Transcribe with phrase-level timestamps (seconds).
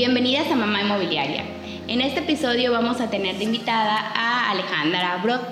[0.00, 1.44] Bienvenidas a Mamá Inmobiliaria.
[1.86, 5.42] En este episodio vamos a tener de invitada a Alejandra Brock.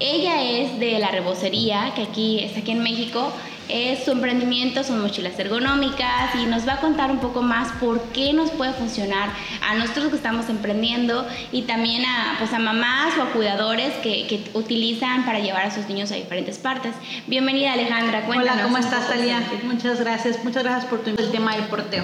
[0.00, 3.32] Ella es de la rebocería, que aquí está aquí en México.
[3.68, 8.02] Es su emprendimiento, son mochilas ergonómicas y nos va a contar un poco más por
[8.08, 9.28] qué nos puede funcionar
[9.64, 14.26] a nosotros que estamos emprendiendo y también a, pues a mamás o a cuidadores que,
[14.26, 16.96] que utilizan para llevar a sus niños a diferentes partes.
[17.28, 18.54] Bienvenida Alejandra, cuéntanos.
[18.54, 19.40] Hola, ¿cómo estás Talia?
[19.62, 22.02] Muchas gracias, muchas gracias por tu el tema del porteo.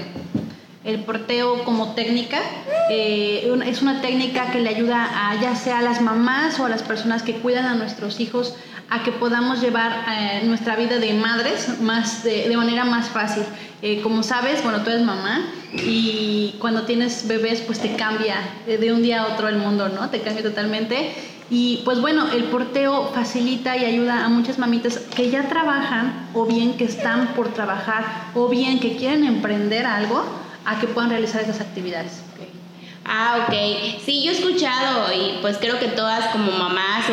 [0.83, 2.39] El porteo como técnica
[2.89, 6.71] eh, es una técnica que le ayuda a ya sea a las mamás o a
[6.71, 8.55] las personas que cuidan a nuestros hijos
[8.89, 13.43] a que podamos llevar eh, nuestra vida de madres más de, manera más fácil.
[13.83, 15.43] Eh, como sabes, bueno, tú eres mamá
[15.75, 20.09] y cuando tienes bebés pues te cambia de un día a otro el mundo, ¿no?
[20.09, 21.13] Te cambia totalmente.
[21.51, 26.47] Y pues bueno, el porteo facilita y ayuda a muchas mamitas que ya trabajan o
[26.47, 30.25] bien que están por trabajar o bien que quieren emprender algo
[30.65, 32.23] a que puedan realizar esas actividades.
[33.05, 34.01] Ah, ok.
[34.05, 37.07] Sí, yo he escuchado y pues creo que todas como mamás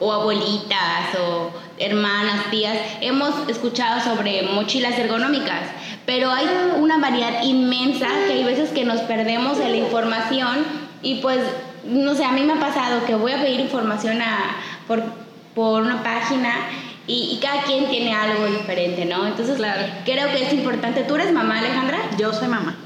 [0.00, 5.62] o, abuelitas o hermanas, tías, hemos escuchado sobre mochilas ergonómicas,
[6.06, 6.46] pero hay
[6.78, 10.64] una variedad inmensa que hay veces que nos perdemos de la información
[11.02, 11.40] y pues,
[11.84, 15.02] no sé, a mí me ha pasado que voy a pedir información a, por,
[15.54, 16.54] por una página
[17.06, 19.26] y, cada quien tiene algo diferente, ¿no?
[19.26, 19.82] Entonces, claro.
[20.06, 21.02] creo que es importante.
[21.02, 21.98] ¿Tú eres mamá, Alejandra?
[22.16, 22.76] Yo soy mamá.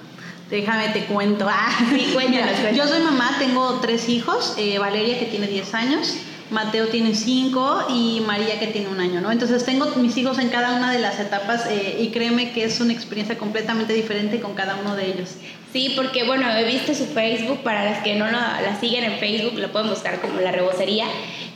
[0.50, 1.46] Déjame te cuento.
[1.48, 6.14] Ah, sí, cuéntanos, Yo soy mamá, tengo tres hijos, eh, Valeria que tiene 10 años,
[6.50, 9.30] Mateo tiene 5 y María que tiene un año, ¿no?
[9.30, 12.80] Entonces tengo mis hijos en cada una de las etapas eh, y créeme que es
[12.80, 15.34] una experiencia completamente diferente con cada uno de ellos.
[15.72, 19.58] Sí, porque bueno, he visto su Facebook, para las que no la siguen en Facebook,
[19.58, 21.04] lo pueden buscar como la rebocería,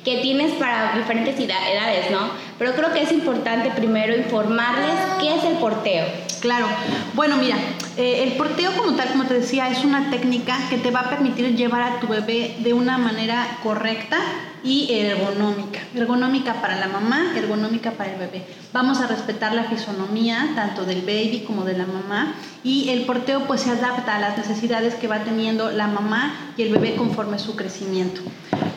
[0.04, 2.30] que tienes para diferentes edades, ¿no?
[2.62, 6.06] Pero creo que es importante primero informarles qué es el porteo.
[6.40, 6.66] Claro,
[7.14, 7.56] bueno, mira,
[7.96, 11.10] eh, el porteo como tal, como te decía, es una técnica que te va a
[11.10, 14.18] permitir llevar a tu bebé de una manera correcta
[14.62, 15.80] y ergonómica.
[15.94, 18.44] Ergonómica para la mamá, ergonómica para el bebé.
[18.72, 23.40] Vamos a respetar la fisonomía tanto del baby como de la mamá y el porteo
[23.46, 27.38] pues se adapta a las necesidades que va teniendo la mamá y el bebé conforme
[27.38, 28.20] su crecimiento.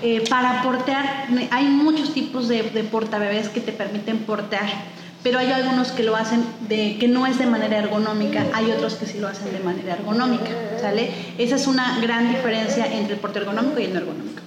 [0.01, 4.65] Eh, para portear hay muchos tipos de, de portabebés que te permiten portear
[5.25, 8.93] pero hay algunos que lo hacen de que no es de manera ergonómica, hay otros
[8.93, 11.09] que sí lo hacen de manera ergonómica, ¿sale?
[11.39, 14.43] Esa es una gran diferencia entre el porte ergonómico y el no ergonómico.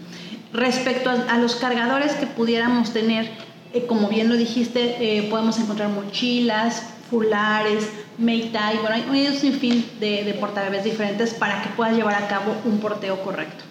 [0.52, 3.28] Respecto a, los cargadores que pudiéramos tener,
[3.74, 9.84] eh, como bien lo dijiste, eh, podemos encontrar mochilas, fulares, meitai, bueno, hay un sinfín
[9.98, 13.64] de, de portabebés diferentes para que puedas llevar a cabo un porteo correcto.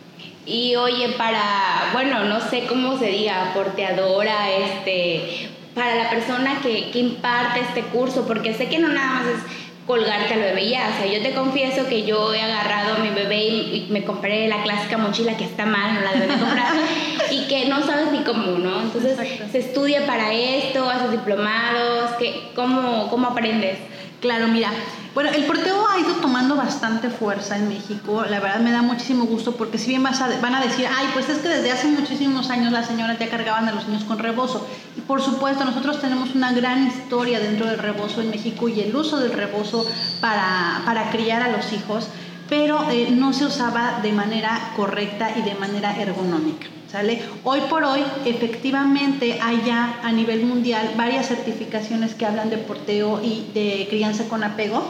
[0.47, 6.89] Y oye, para, bueno, no sé cómo se diga, porteadora, este, para la persona que,
[6.89, 9.41] que imparte este curso, porque sé que no nada más es
[9.87, 10.89] colgarte al bebé ya.
[10.93, 14.47] O sea, yo te confieso que yo he agarrado a mi bebé y, me compré
[14.47, 16.73] la clásica mochila que está mal, no la deben de comprar,
[17.31, 18.81] y que no sabes ni cómo, ¿no?
[18.81, 19.17] Entonces,
[19.51, 23.79] se estudia para esto, haces diplomados, que, ¿cómo, ¿cómo aprendes?
[24.19, 24.71] Claro, mira,
[25.13, 28.23] bueno, el porteo ha ido tomando bastante fuerza en México.
[28.29, 31.39] La verdad me da muchísimo gusto porque si bien van a decir, ay, pues es
[31.39, 34.67] que desde hace muchísimos años las señoras ya cargaban a los niños con rebozo.
[34.95, 38.95] Y por supuesto, nosotros tenemos una gran historia dentro del rebozo en México y el
[38.95, 39.85] uso del rebozo
[40.21, 42.07] para, para criar a los hijos,
[42.47, 46.76] pero eh, no se usaba de manera correcta y de manera ergonómica.
[46.91, 47.21] ¿Sale?
[47.43, 53.21] Hoy por hoy, efectivamente, hay ya a nivel mundial varias certificaciones que hablan de porteo
[53.21, 54.81] y de crianza con apego.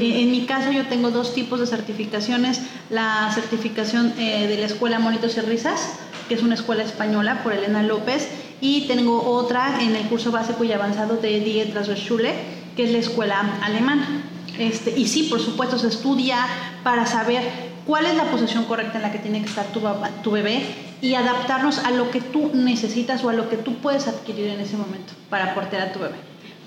[0.00, 2.60] Eh, en mi caso, yo tengo dos tipos de certificaciones.
[2.90, 5.92] La certificación eh, de la Escuela Monitos y Risas,
[6.28, 8.28] que es una escuela española por Elena López,
[8.60, 12.34] y tengo otra en el curso básico y avanzado de Die Schule,
[12.76, 14.24] que es la escuela alemana.
[14.58, 16.36] Este, y sí, por supuesto, se estudia
[16.82, 17.42] para saber
[17.86, 19.80] cuál es la posición correcta en la que tiene que estar tu,
[20.24, 24.08] tu bebé y adaptarnos a lo que tú necesitas o a lo que tú puedes
[24.08, 26.16] adquirir en ese momento para portear a tu bebé.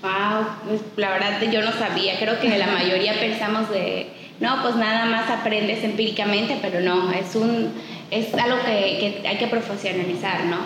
[0.02, 4.76] Wow, pues la verdad yo no sabía, creo que la mayoría pensamos de, no, pues
[4.76, 7.72] nada más aprendes empíricamente, pero no, es, un,
[8.10, 10.58] es algo que, que hay que profesionalizar, ¿no?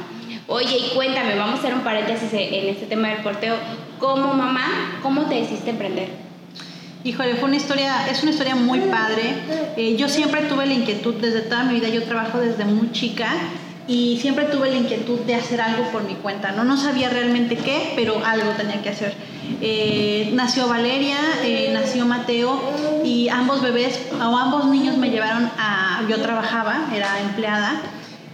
[0.49, 3.55] Oye, y cuéntame, vamos a hacer un paréntesis en este tema del porteo.
[3.99, 6.22] Como mamá, ¿cómo te decidiste emprender?
[7.05, 9.35] Híjole, fue una historia, es una historia muy padre.
[9.77, 13.29] Eh, yo siempre tuve la inquietud, desde toda mi vida, yo trabajo desde muy chica
[13.89, 16.53] y siempre tuve la inquietud de hacer algo por mi cuenta.
[16.53, 19.15] No, no sabía realmente qué, pero algo tenía que hacer.
[19.61, 22.61] Eh, nació Valeria, eh, nació Mateo
[23.05, 27.81] y ambos bebés o ambos niños me llevaron a, yo trabajaba, era empleada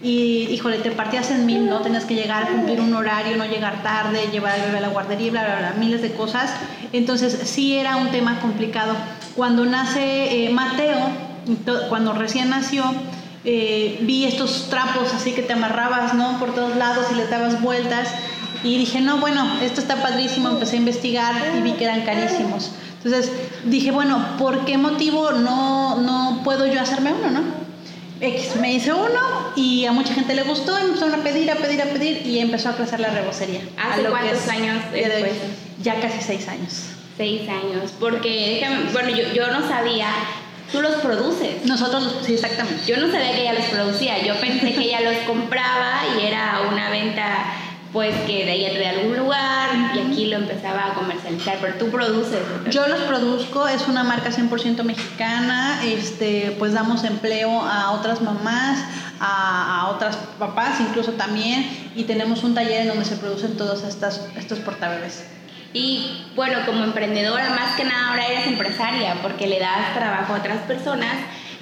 [0.03, 1.81] y híjole, te partías en mil, ¿no?
[1.81, 5.31] Tenías que llegar, cumplir un horario, no llegar tarde, llevar al bebé a la guardería,
[5.31, 6.53] bla, bla, bla, miles de cosas.
[6.93, 8.95] Entonces sí era un tema complicado.
[9.35, 10.99] Cuando nace eh, Mateo,
[11.89, 12.85] cuando recién nació,
[13.45, 16.39] eh, vi estos trapos así que te amarrabas, ¿no?
[16.39, 18.09] Por todos lados y les dabas vueltas.
[18.62, 22.71] Y dije, no, bueno, esto está padrísimo, empecé a investigar y vi que eran carísimos.
[23.03, 23.33] Entonces
[23.65, 27.68] dije, bueno, ¿por qué motivo no, no puedo yo hacerme uno, no?
[28.20, 31.56] X, me hice uno y a mucha gente le gustó y empezaron a pedir, a
[31.56, 33.61] pedir, a pedir y empezó a crecer la rebocería.
[33.76, 35.32] ¿Hace cuántos años después?
[35.82, 36.91] Ya casi seis años.
[37.17, 40.09] Seis años, porque bueno, yo, yo no sabía
[40.73, 41.65] Tú los produces.
[41.65, 42.85] Nosotros, sí, exactamente.
[42.87, 44.23] Yo no sabía que ella los producía.
[44.23, 47.55] Yo pensé que ella los compraba y era una venta
[47.93, 51.90] pues que de ella de algún lugar y aquí lo empezaba a comercializar, pero tú
[51.90, 52.40] produces.
[52.70, 58.85] Yo los produzco, es una marca 100% mexicana, este, pues damos empleo a otras mamás,
[59.20, 63.82] a, a, otras papás incluso también y tenemos un taller en donde se producen todos
[63.85, 65.25] estas, estos portabebés.
[65.73, 70.38] Y bueno, como emprendedora, más que nada ahora eres empresaria porque le das trabajo a
[70.38, 71.14] otras personas.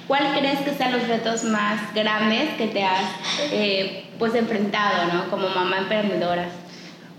[0.07, 3.09] ¿Cuál crees que sean los retos más grandes que te has
[3.51, 5.29] eh, pues enfrentado, ¿no?
[5.29, 6.47] Como mamá emprendedora.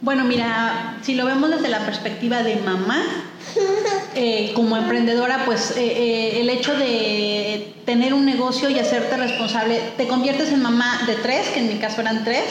[0.00, 3.02] Bueno, mira, si lo vemos desde la perspectiva de mamá,
[4.14, 10.06] eh, como emprendedora, pues eh, el hecho de tener un negocio y hacerte responsable, te
[10.06, 12.44] conviertes en mamá de tres, que en mi caso eran tres,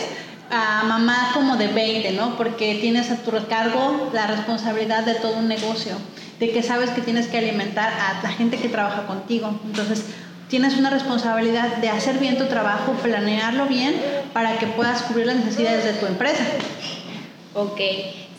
[0.51, 2.37] a mamá como de 20, ¿no?
[2.37, 5.93] Porque tienes a tu cargo la responsabilidad de todo un negocio,
[6.39, 9.59] de que sabes que tienes que alimentar a la gente que trabaja contigo.
[9.65, 10.05] Entonces,
[10.49, 13.95] tienes una responsabilidad de hacer bien tu trabajo, planearlo bien
[14.33, 16.43] para que puedas cubrir las necesidades de tu empresa.
[17.53, 17.79] Ok,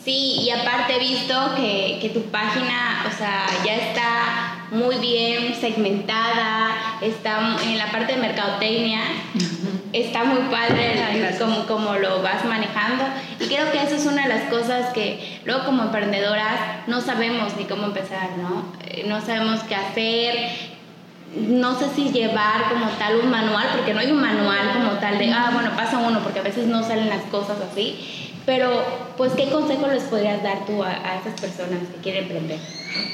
[0.03, 5.55] sí, y aparte he visto que, que tu página, o sea, ya está muy bien
[5.59, 9.01] segmentada, está en la parte de mercadotecnia,
[9.93, 13.05] está muy padre como, como lo vas manejando
[13.39, 17.55] y creo que eso es una de las cosas que luego como emprendedoras no sabemos
[17.57, 18.65] ni cómo empezar, ¿no?
[18.83, 20.78] Eh, no sabemos qué hacer,
[21.35, 25.17] no sé si llevar como tal un manual, porque no hay un manual como tal
[25.19, 28.83] de, ah, bueno, pasa uno, porque a veces no salen las cosas así, pero
[29.15, 30.91] pues, ¿qué consejo les podrías dar tú a,
[31.21, 32.59] esas personas que quieren emprender?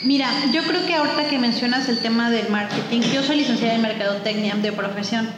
[0.04, 3.82] Mira, yo creo que ahorita que mencionas el tema del marketing, yo soy licenciada en
[3.82, 5.30] mercadotecnia de profesión.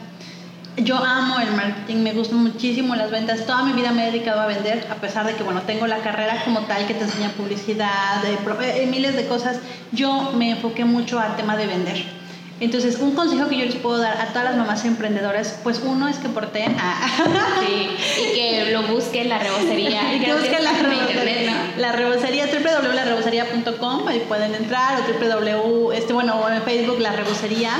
[0.76, 3.44] Yo amo el marketing, me gustan muchísimo las ventas.
[3.44, 5.98] Toda mi vida me he dedicado a vender, a pesar de que, bueno, tengo la
[5.98, 9.58] carrera como tal que te enseña publicidad, eh, miles de cosas.
[9.90, 12.17] Yo me enfoqué mucho al tema de vender.
[12.60, 16.08] Entonces, un consejo que yo les puedo dar a todas las mamás emprendedoras, pues uno
[16.08, 17.08] es que porten a...
[17.60, 17.88] Sí,
[18.20, 20.14] y que lo busquen la rebocería.
[20.16, 21.72] y que busquen la rebocería.
[21.76, 27.70] La rebocería, www.larebocería.com, ahí pueden entrar, o www, este, bueno, en Facebook, la rebocería.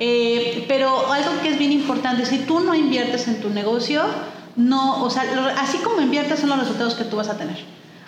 [0.00, 4.04] Eh, pero algo que es bien importante, si tú no inviertes en tu negocio,
[4.56, 5.24] no, o sea,
[5.58, 7.58] así como inviertes son los resultados que tú vas a tener.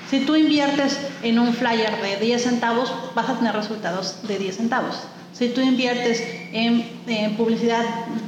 [0.08, 4.56] Si tú inviertes en un flyer de 10 centavos, vas a tener resultados de 10
[4.56, 4.96] centavos.
[5.36, 6.22] Si tú inviertes
[6.52, 6.96] en,
[7.36, 7.84] publicidad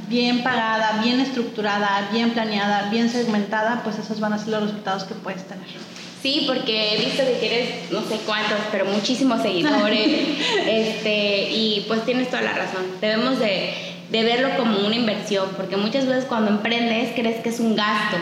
[0.07, 5.05] bien pagada, bien estructurada, bien planeada, bien segmentada, pues esos van a ser los resultados
[5.05, 5.65] que puedes tener.
[6.21, 10.27] Sí, porque he visto que tienes no sé cuántos, pero muchísimos seguidores.
[10.67, 12.83] este, y pues tienes toda la razón.
[13.01, 13.73] Debemos de,
[14.11, 18.17] de verlo como una inversión, porque muchas veces cuando emprendes crees que es un gasto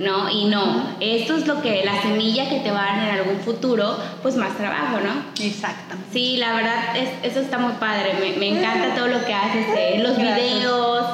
[0.00, 0.30] ¿no?
[0.30, 3.40] Y no, esto es lo que, la semilla que te va a dar en algún
[3.40, 5.44] futuro, pues más trabajo, ¿no?
[5.44, 5.94] Exacto.
[6.10, 9.66] Sí, la verdad, es, eso está muy padre, me, me encanta todo lo que haces,
[9.76, 11.04] eh, los videos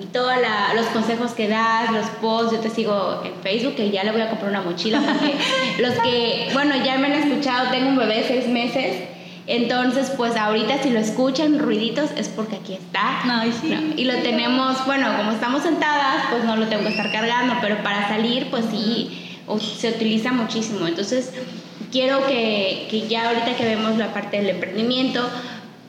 [0.00, 0.32] y todos
[0.74, 4.20] los consejos que das, los posts, yo te sigo en Facebook, que ya le voy
[4.20, 5.36] a comprar una mochila, porque
[5.82, 9.08] los que, bueno, ya me han escuchado, tengo un bebé de seis meses,
[9.46, 13.24] entonces, pues ahorita si lo escuchan ruiditos es porque aquí está.
[13.24, 13.94] No, y, sí.
[13.96, 17.82] y lo tenemos, bueno, como estamos sentadas, pues no lo tengo que estar cargando, pero
[17.82, 19.38] para salir, pues sí,
[19.78, 20.86] se utiliza muchísimo.
[20.88, 21.32] Entonces,
[21.92, 25.22] quiero que, que ya ahorita que vemos la parte del emprendimiento,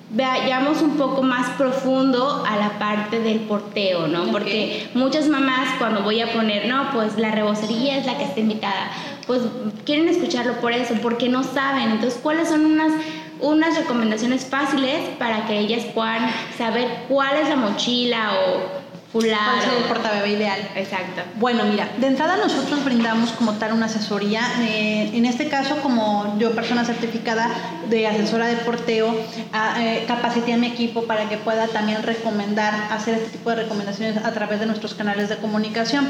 [0.10, 4.32] vayamos un poco más profundo a la parte del porteo, ¿no?
[4.32, 8.40] Porque muchas mamás cuando voy a poner, no, pues la rebocería es la que está
[8.40, 8.92] invitada,
[9.26, 9.42] pues
[9.86, 11.92] quieren escucharlo por eso, porque no saben.
[11.92, 12.94] Entonces, ¿cuáles son unas
[13.42, 19.40] unas recomendaciones fáciles para que ellas puedan saber cuál es la mochila o fular.
[19.40, 20.60] ¿Cuál es el portabebé ideal?
[20.76, 21.22] Exacto.
[21.36, 24.42] Bueno, mira, de entrada nosotros brindamos como tal una asesoría.
[24.62, 27.50] Eh, en este caso, como yo, persona certificada
[27.90, 29.16] de asesora de porteo,
[29.80, 34.18] eh, capacité a mi equipo para que pueda también recomendar, hacer este tipo de recomendaciones
[34.24, 36.08] a través de nuestros canales de comunicación.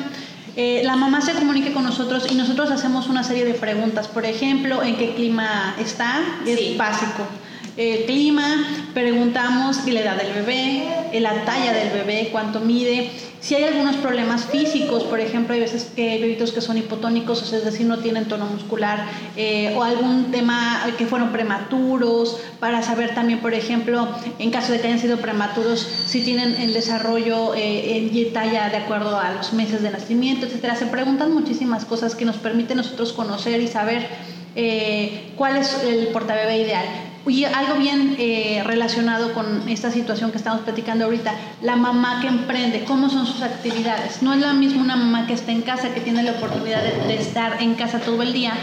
[0.56, 4.08] Eh, la mamá se comunique con nosotros y nosotros hacemos una serie de preguntas.
[4.08, 6.20] Por ejemplo, ¿en qué clima está?
[6.46, 7.27] Es básico.
[7.75, 13.63] el clima, preguntamos la edad del bebé, la talla del bebé, cuánto mide, si hay
[13.63, 17.86] algunos problemas físicos, por ejemplo, hay veces que hay bebitos que son hipotónicos, es decir,
[17.86, 23.53] no tienen tono muscular, eh, o algún tema que fueron prematuros, para saber también, por
[23.53, 24.08] ejemplo,
[24.39, 28.77] en caso de que hayan sido prematuros, si tienen el desarrollo eh, en talla de
[28.77, 30.75] acuerdo a los meses de nacimiento, etcétera.
[30.75, 34.08] Se preguntan muchísimas cosas que nos permiten nosotros conocer y saber
[34.56, 36.86] eh, cuál es el portabebé ideal.
[37.29, 42.27] Y algo bien eh, relacionado con esta situación que estamos platicando ahorita, la mamá que
[42.27, 44.22] emprende, cómo son sus actividades.
[44.22, 47.15] No es la misma una mamá que está en casa, que tiene la oportunidad de,
[47.15, 48.53] estar en casa todo el día,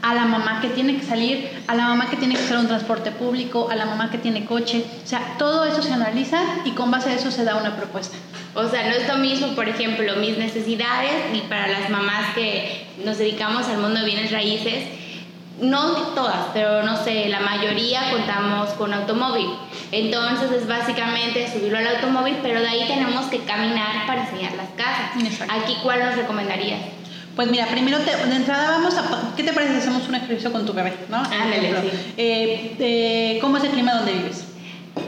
[0.00, 2.66] a la mamá que tiene que salir, a la mamá que tiene que hacer un
[2.66, 4.84] transporte público, a la mamá que tiene coche.
[5.04, 8.16] O sea, todo eso se analiza y con base a eso se da una propuesta.
[8.54, 12.86] O sea, no es lo mismo, por ejemplo, mis necesidades y para las mamás que
[13.04, 15.03] nos dedicamos al mundo de bienes raíces
[15.60, 19.48] no todas, pero no sé, la mayoría contamos con automóvil.
[19.92, 24.68] Entonces es básicamente subirlo al automóvil, pero de ahí tenemos que caminar para enseñar las
[24.70, 25.12] casas.
[25.48, 26.80] Aquí, ¿cuál nos recomendarías?
[27.36, 29.34] Pues mira, primero de entrada vamos a...
[29.36, 30.94] ¿Qué te parece si hacemos un ejercicio con tu bebé?
[31.08, 31.18] ¿no?
[31.18, 32.14] Ándale, sí.
[32.16, 34.44] Eh, ¿Cómo es el clima donde vives?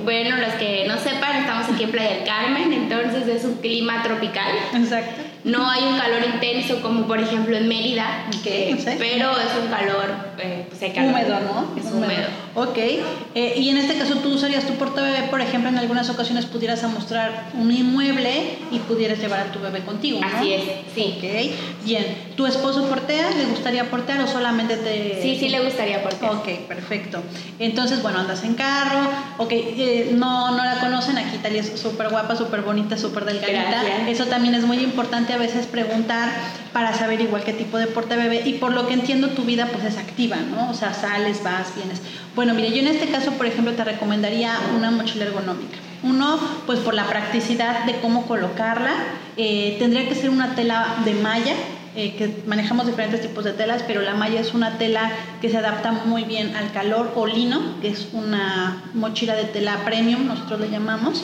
[0.04, 4.02] Bueno, los que no sepan, estamos aquí en Playa del Carmen, entonces es un clima
[4.02, 4.52] tropical.
[4.74, 5.22] Exacto.
[5.46, 10.04] No hay un calor intenso como por ejemplo en Mérida, pero es un calor,
[10.38, 11.80] eh, pues húmedo, ¿no?
[11.80, 12.26] Es húmedo.
[12.56, 12.78] Ok.
[12.78, 16.82] Eh, y en este caso tú usarías tu portabebé, por ejemplo, en algunas ocasiones pudieras
[16.84, 20.26] mostrar un inmueble y pudieras llevar a tu bebé contigo, ¿no?
[20.26, 20.62] Así es,
[20.92, 21.14] sí.
[21.16, 21.84] Ok.
[21.84, 22.26] Bien.
[22.34, 23.30] ¿Tu esposo portea?
[23.30, 25.20] ¿Le gustaría portear o solamente te...?
[25.22, 26.32] Sí, sí le gustaría portear.
[26.32, 27.22] Ok, perfecto.
[27.60, 29.08] Entonces, bueno, andas en carro.
[29.38, 31.18] Ok, eh, no, no la conocen.
[31.18, 34.08] Aquí Italia es súper guapa, súper bonita, súper delgadita.
[34.08, 36.30] Eso también es muy importante a veces preguntar
[36.72, 39.68] para saber igual qué tipo de porte bebé y por lo que entiendo tu vida
[39.72, 40.70] pues es activa, ¿no?
[40.70, 42.00] O sea, sales, vas, vienes.
[42.34, 45.76] Bueno, mire, yo en este caso, por ejemplo, te recomendaría una mochila ergonómica.
[46.02, 48.92] Uno, pues por la practicidad de cómo colocarla,
[49.36, 51.54] eh, tendría que ser una tela de malla,
[51.94, 55.56] eh, que manejamos diferentes tipos de telas, pero la malla es una tela que se
[55.56, 60.60] adapta muy bien al calor o lino, que es una mochila de tela premium, nosotros
[60.60, 61.22] le llamamos.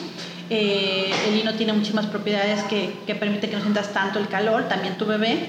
[0.54, 4.68] Eh, el lino tiene muchísimas propiedades que, que, permite que no sientas tanto el calor,
[4.68, 5.48] también tu bebé.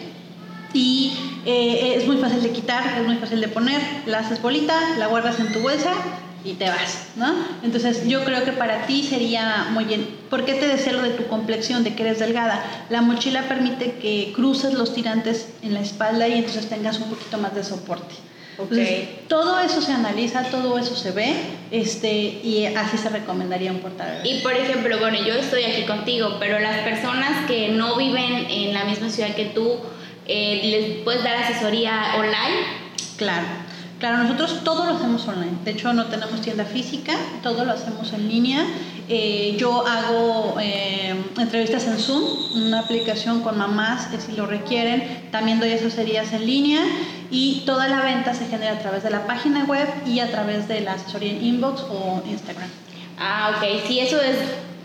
[0.73, 1.13] Y
[1.45, 5.07] eh, es muy fácil de quitar, es muy fácil de poner, la haces bolita, la
[5.07, 5.91] guardas en tu bolsa
[6.45, 7.33] y te vas, ¿no?
[7.63, 10.07] Entonces yo creo que para ti sería muy bien.
[10.29, 12.63] ¿Por qué te deseo de tu complexión, de que eres delgada?
[12.89, 17.37] La mochila permite que cruces los tirantes en la espalda y entonces tengas un poquito
[17.39, 18.15] más de soporte.
[18.57, 19.25] Okay.
[19.27, 21.33] todo eso se analiza, todo eso se ve,
[21.71, 24.21] este, y así se recomendaría un portal.
[24.23, 28.73] Y por ejemplo, bueno, yo estoy aquí contigo, pero las personas que no viven en
[28.73, 29.79] la misma ciudad que tú,
[30.27, 32.83] eh, ¿les puedes dar asesoría online?
[33.17, 33.62] Claro.
[34.03, 35.59] Claro, nosotros todo lo hacemos online.
[35.63, 38.65] De hecho, no tenemos tienda física, todo lo hacemos en línea.
[39.07, 42.21] Eh, yo hago eh, entrevistas en Zoom,
[42.53, 45.29] una aplicación con mamás que si lo requieren.
[45.31, 46.81] También doy asesorías en línea
[47.31, 50.67] y toda la venta se genera a través de la página web y a través
[50.67, 52.67] de la asesoría en inbox o Instagram.
[53.17, 53.87] Ah, ok.
[53.87, 54.35] Sí, eso es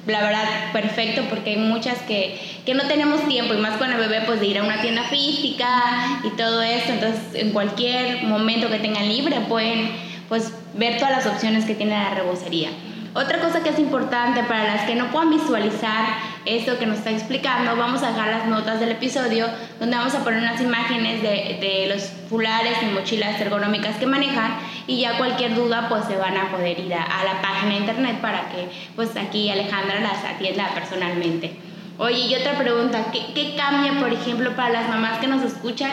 [0.09, 3.99] la verdad, perfecto, porque hay muchas que, que no tenemos tiempo, y más con el
[3.99, 8.69] bebé, pues de ir a una tienda física y todo esto, entonces en cualquier momento
[8.69, 9.91] que tengan libre pueden
[10.29, 12.71] pues ver todas las opciones que tiene la rebocería.
[13.15, 16.05] Otra cosa que es importante para las que no puedan visualizar
[16.45, 19.47] esto que nos está explicando, vamos a dejar las notas del episodio
[19.81, 24.59] donde vamos a poner unas imágenes de, de los fulares y mochilas ergonómicas que manejan
[24.87, 28.21] y ya cualquier duda pues se van a poder ir a, la página de internet
[28.21, 31.57] para que pues aquí Alejandra las atienda personalmente.
[31.99, 35.91] Oye, y otra pregunta, ¿qué, ¿qué, cambia por ejemplo para las mamás que nos escuchan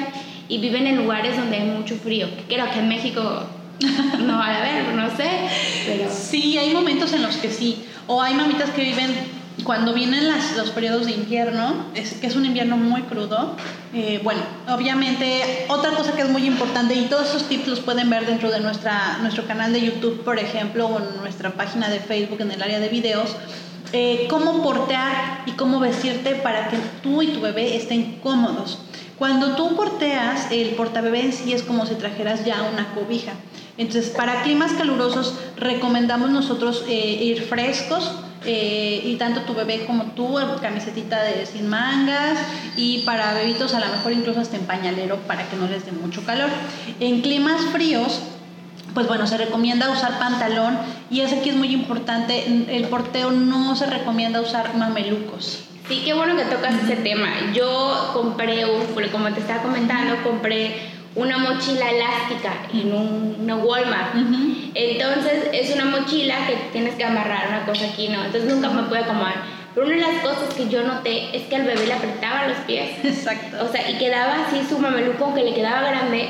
[0.47, 2.27] y viven en lugares donde hay mucho frío?
[2.47, 3.47] Creo que en México
[4.25, 5.29] no va a haber, no sé,
[5.85, 6.09] pero...
[6.11, 9.13] Sí, hay momentos en los que sí, o hay mamitas que viven
[9.63, 13.55] cuando vienen las, los periodos de invierno, es, que es un invierno muy crudo,
[13.93, 18.09] eh, bueno, obviamente otra cosa que es muy importante y todos esos tips los pueden
[18.09, 21.99] ver dentro de nuestra, nuestro canal de YouTube, por ejemplo, o en nuestra página de
[21.99, 23.35] Facebook en el área de videos,
[23.93, 28.79] eh, cómo portear y cómo vestirte para que tú y tu bebé estén cómodos.
[29.17, 33.31] Cuando tú porteas, el portabebé en sí es como si trajeras ya una cobija.
[33.77, 38.11] Entonces, para climas calurosos recomendamos nosotros eh, ir frescos,
[38.47, 42.37] eh, y tanto tu bebé como tú, camisetita de sin mangas
[42.77, 45.91] y para bebitos a lo mejor incluso hasta en pañalero para que no les dé
[45.91, 46.49] mucho calor.
[46.99, 48.19] En climas fríos,
[48.93, 50.77] pues bueno, se recomienda usar pantalón
[51.09, 55.63] y es aquí es muy importante, el porteo no se recomienda usar mamelucos.
[55.87, 57.27] Sí, qué bueno que tocas ese tema.
[57.53, 58.63] Yo compré,
[59.11, 64.15] como te estaba comentando, compré una mochila elástica en una Walmart.
[64.73, 68.23] Entonces es una una mochila que tienes que amarrar una cosa aquí, ¿no?
[68.25, 69.43] Entonces nunca me pude acomodar.
[69.73, 72.57] Pero una de las cosas que yo noté es que al bebé le apretaba los
[72.59, 73.03] pies.
[73.03, 73.65] Exacto.
[73.65, 76.29] O sea, y quedaba así su mameluco, que le quedaba grande.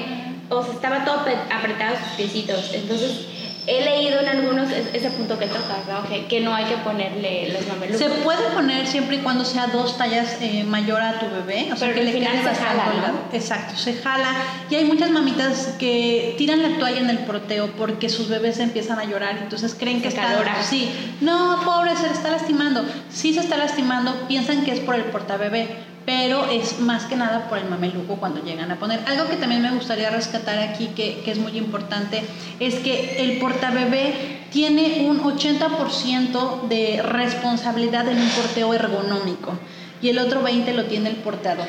[0.49, 2.71] O sea, estaba todo apretado sus piecitos.
[2.73, 3.27] Entonces,
[3.67, 6.07] he leído en algunos ese punto que tocas, ¿no?
[6.07, 7.99] Que, que, no hay que ponerle los mamelucos.
[7.99, 11.75] Se puede poner siempre y cuando sea dos tallas eh, mayor a tu bebé, o
[11.75, 13.37] sea, que le quede se jala, ¿no?
[13.37, 14.29] Exacto, se jala.
[14.69, 18.99] Y hay muchas mamitas que tiran la toalla en el proteo porque sus bebés empiezan
[18.99, 20.25] a llorar, entonces creen que está
[20.61, 20.91] Sí,
[21.21, 22.83] no, pobre, se le está lastimando.
[23.09, 27.49] Sí se está lastimando, piensan que es por el portabebé pero es más que nada
[27.49, 29.01] por el mameluco cuando llegan a poner.
[29.07, 32.23] Algo que también me gustaría rescatar aquí, que, que es muy importante,
[32.59, 39.57] es que el portabebé tiene un 80% de responsabilidad en un porteo ergonómico
[40.01, 41.67] y el otro 20% lo tiene el portador.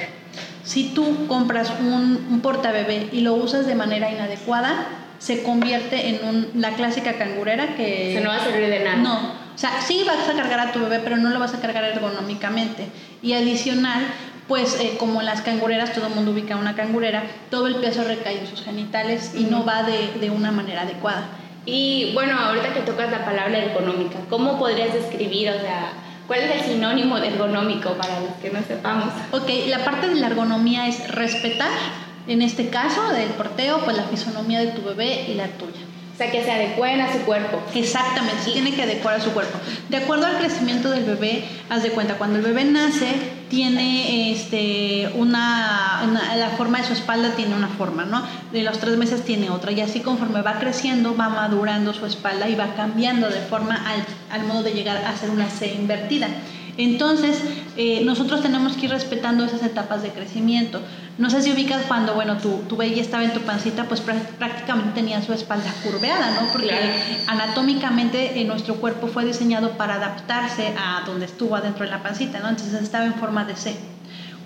[0.62, 4.86] Si tú compras un, un portabebé y lo usas de manera inadecuada,
[5.18, 8.14] se convierte en un, la clásica cangurera que...
[8.14, 8.96] Se no va a servir de nada.
[8.96, 11.60] No, o sea, sí vas a cargar a tu bebé, pero no lo vas a
[11.62, 12.88] cargar ergonómicamente.
[13.22, 14.04] Y adicional,
[14.48, 18.40] pues eh, como las cangureras, todo el mundo ubica una cangurera, todo el peso recae
[18.40, 21.28] en sus genitales y no va de, de una manera adecuada.
[21.64, 25.92] Y bueno, ahorita que tocas la palabra ergonómica, ¿cómo podrías describir, o sea,
[26.26, 29.08] cuál es el sinónimo de ergonómico para los que no sepamos?
[29.32, 31.70] Ok, la parte de la ergonomía es respetar,
[32.28, 35.80] en este caso del porteo, pues la fisonomía de tu bebé y la tuya.
[36.16, 37.60] O sea, que se adecuen a su cuerpo.
[37.74, 39.58] Exactamente, sí tiene que adecuar a su cuerpo.
[39.90, 43.12] De acuerdo al crecimiento del bebé, haz de cuenta, cuando el bebé nace,
[43.50, 48.22] tiene este, una, la forma de su espalda tiene una forma, ¿no?
[48.50, 49.72] De los tres meses tiene otra.
[49.72, 54.02] Y así conforme va creciendo, va madurando su espalda y va cambiando de forma al,
[54.30, 56.28] al modo de llegar a ser una C invertida.
[56.78, 57.40] Entonces,
[57.76, 60.80] eh, nosotros tenemos que ir respetando esas etapas de crecimiento.
[61.18, 64.92] No sé si ubicas cuando, bueno, tu, tu baby estaba en tu pancita, pues prácticamente
[64.92, 66.52] tenía su espalda curveada, ¿no?
[66.52, 66.74] Porque
[67.26, 72.40] anatómicamente eh, nuestro cuerpo fue diseñado para adaptarse a donde estuvo adentro de la pancita,
[72.40, 72.50] ¿no?
[72.50, 73.76] Entonces estaba en forma de C.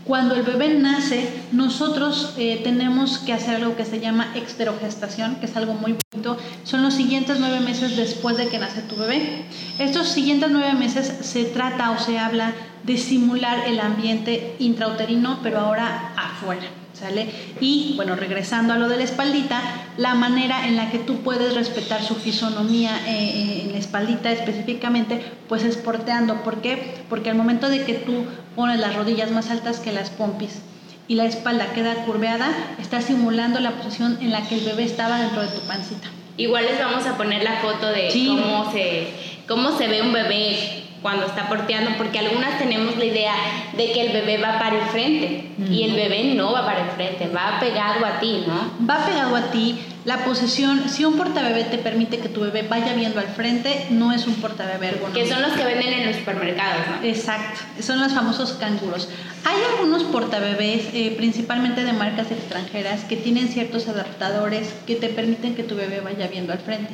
[0.04, 5.46] Cuando el bebé nace, nosotros eh, tenemos que hacer algo que se llama exterogestación, que
[5.46, 6.38] es algo muy bonito.
[6.64, 9.44] Son los siguientes nueve meses después de que nace tu bebé.
[9.78, 12.52] Estos siguientes nueve meses se trata o se habla
[12.84, 16.66] de simular el ambiente intrauterino, pero ahora afuera.
[16.92, 17.30] ¿Sale?
[17.60, 19.62] Y bueno, regresando a lo de la espaldita,
[19.96, 24.30] la manera en la que tú puedes respetar su fisonomía eh, eh, en la espaldita
[24.30, 26.42] específicamente, pues es porteando.
[26.42, 27.02] ¿Por qué?
[27.08, 28.24] Porque al momento de que tú
[28.60, 30.60] pones las rodillas más altas que las pompis
[31.08, 35.18] y la espalda queda curveada, está simulando la posición en la que el bebé estaba
[35.18, 36.08] dentro de tu pancita.
[36.36, 39.06] Igual les vamos a poner la foto de cómo, se,
[39.48, 43.34] cómo se ve un bebé cuando está porteando, porque algunas tenemos la idea
[43.76, 46.90] de que el bebé va para el frente y el bebé no va para el
[46.90, 48.86] frente, va pegado a ti, ¿no?
[48.86, 49.78] Va pegado a ti.
[50.04, 54.12] La posición, si un portabebé te permite que tu bebé vaya viendo al frente, no
[54.12, 55.20] es un portabebé ergonómico.
[55.20, 57.06] Que son los que venden en los supermercados, ¿no?
[57.06, 59.08] Exacto, son los famosos canguros.
[59.44, 65.54] Hay algunos portabebés, eh, principalmente de marcas extranjeras, que tienen ciertos adaptadores que te permiten
[65.54, 66.92] que tu bebé vaya viendo al frente.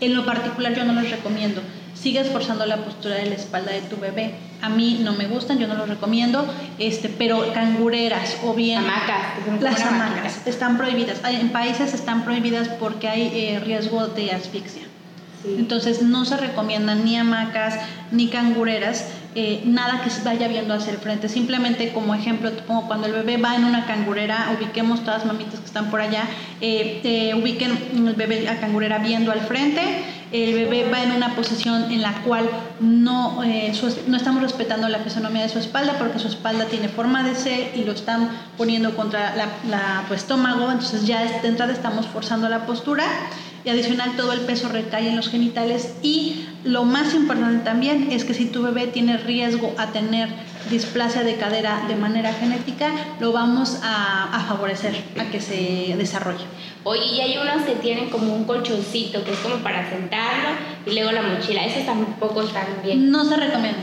[0.00, 1.62] En lo particular yo no los recomiendo
[2.02, 4.34] sigue esforzando la postura de la espalda de tu bebé.
[4.60, 6.44] A mí no me gustan, yo no los recomiendo,
[6.78, 11.20] este, pero cangureras o bien hamacas, las hamacas están prohibidas.
[11.24, 14.82] En países están prohibidas porque hay eh, riesgo de asfixia.
[15.44, 17.74] Entonces no se recomiendan ni hamacas
[18.10, 21.28] ni cangureras, eh, nada que se vaya viendo hacia el frente.
[21.28, 25.60] Simplemente como ejemplo, te pongo cuando el bebé va en una cangurera, ubiquemos todas mamitas
[25.60, 26.24] que están por allá,
[26.60, 29.82] eh, ubiquen el bebé a cangurera viendo al frente
[30.32, 32.48] el bebé va en una posición en la cual
[32.80, 33.72] no, eh,
[34.06, 37.72] no estamos respetando la fisonomía de su espalda porque su espalda tiene forma de C
[37.74, 43.04] y lo están poniendo contra la, estómago, entonces ya de entrada estamos forzando la postura
[43.64, 48.24] y adicional todo el peso recae en los genitales y lo más importante también es
[48.24, 50.28] que si tu bebé tiene riesgo a tener
[50.70, 56.44] displasia de cadera de manera genética, lo vamos a, a favorecer a que se desarrolle.
[56.84, 60.50] Oye, y hay unos que tienen como un colchoncito que es como para sentarlo
[60.86, 61.64] y luego la mochila.
[61.64, 63.10] Esos tampoco están bien.
[63.10, 63.82] No se recomienda.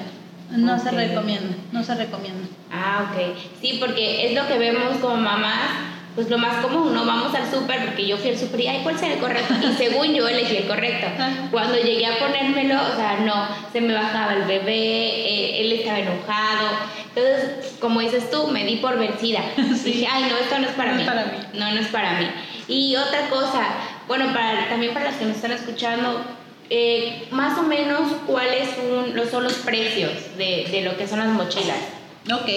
[0.52, 2.48] No se recomienda, no se recomienda.
[2.72, 3.38] Ah, ok.
[3.62, 7.50] Sí, porque es lo que vemos como mamás pues lo más común, no vamos al
[7.50, 9.54] súper porque yo fui al súper y, ay, ¿cuál será el correcto?
[9.62, 11.08] Y según yo elegí el correcto.
[11.52, 16.00] Cuando llegué a ponérmelo, o sea, no, se me bajaba el bebé, eh, él estaba
[16.00, 16.70] enojado.
[17.16, 19.42] Entonces, como dices tú, me di por vencida.
[19.58, 21.04] Dije, ay, no, esto no es para, no mí.
[21.04, 21.38] Es para mí.
[21.54, 22.28] No, no es para mí.
[22.68, 23.68] Y otra cosa,
[24.08, 26.22] bueno, para, también para los que me están escuchando,
[26.70, 31.20] eh, más o menos cuáles son los, son los precios de, de lo que son
[31.20, 31.99] las mochilas.
[32.32, 32.48] Ok,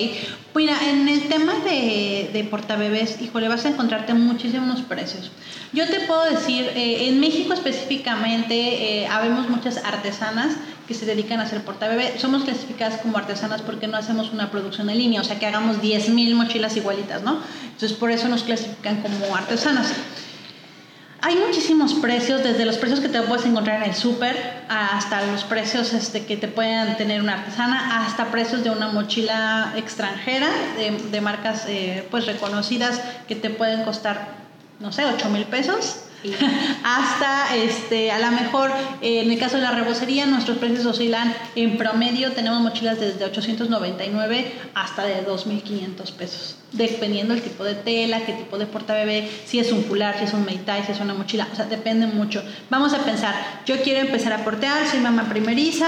[0.55, 5.31] mira, en el tema de, de portabebés, híjole, vas a encontrarte muchísimos precios.
[5.73, 10.57] Yo te puedo decir, eh, en México específicamente, eh, habemos muchas artesanas
[10.87, 12.19] que se dedican a hacer portabebé.
[12.19, 15.81] Somos clasificadas como artesanas porque no hacemos una producción en línea, o sea que hagamos
[15.81, 17.39] 10.000 mochilas igualitas, ¿no?
[17.65, 19.95] Entonces por eso nos clasifican como artesanas.
[21.25, 24.37] Hay muchísimos precios, desde los precios que te puedes encontrar en el súper
[24.69, 29.73] hasta los precios este, que te pueden tener una artesana, hasta precios de una mochila
[29.77, 30.49] extranjera
[31.13, 34.31] de, marcas eh, pues reconocidas que te pueden costar,
[34.81, 36.07] no sé, 8 mil pesos
[36.85, 41.77] hasta este, a lo mejor en el caso de la rebocería nuestros precios oscilan en
[41.77, 48.33] promedio tenemos mochilas desde 899 hasta de 2.500 pesos dependiendo el tipo de tela, qué
[48.33, 51.47] tipo de portabebé, si es un fular, si es un meitai, si es una mochila,
[51.53, 52.43] o sea, depende mucho.
[52.71, 53.35] Vamos a pensar,
[53.67, 55.87] yo quiero empezar a portear, soy mamá primeriza,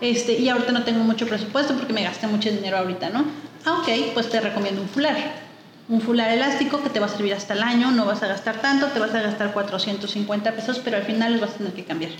[0.00, 3.24] este, y ahorita no tengo mucho presupuesto porque me gasté mucho dinero ahorita, ¿no?
[3.64, 5.45] Ah, ok, pues te recomiendo un fular
[5.88, 8.60] un fular elástico que te va a servir hasta el año, no vas a gastar
[8.60, 11.84] tanto, te vas a gastar 450 pesos, pero al final los vas a tener que
[11.84, 12.10] cambiar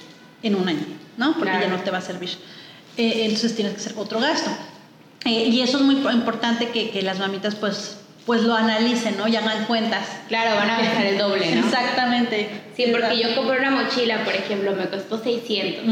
[0.43, 1.35] en un año, ¿no?
[1.35, 2.31] Porque ya no te va a servir.
[2.97, 4.51] Eh, entonces tienes que hacer otro gasto.
[5.25, 9.29] Eh, y eso es muy importante que, que, las mamitas pues pues lo analicen, ¿no?
[9.29, 10.05] Y hagan cuentas.
[10.27, 11.65] Claro, van a gastar el doble, ¿no?
[11.65, 12.51] Exactamente.
[12.77, 15.85] Sí, porque yo compré una mochila, por ejemplo, me costó 600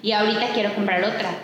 [0.00, 1.34] y ahorita quiero comprar otra.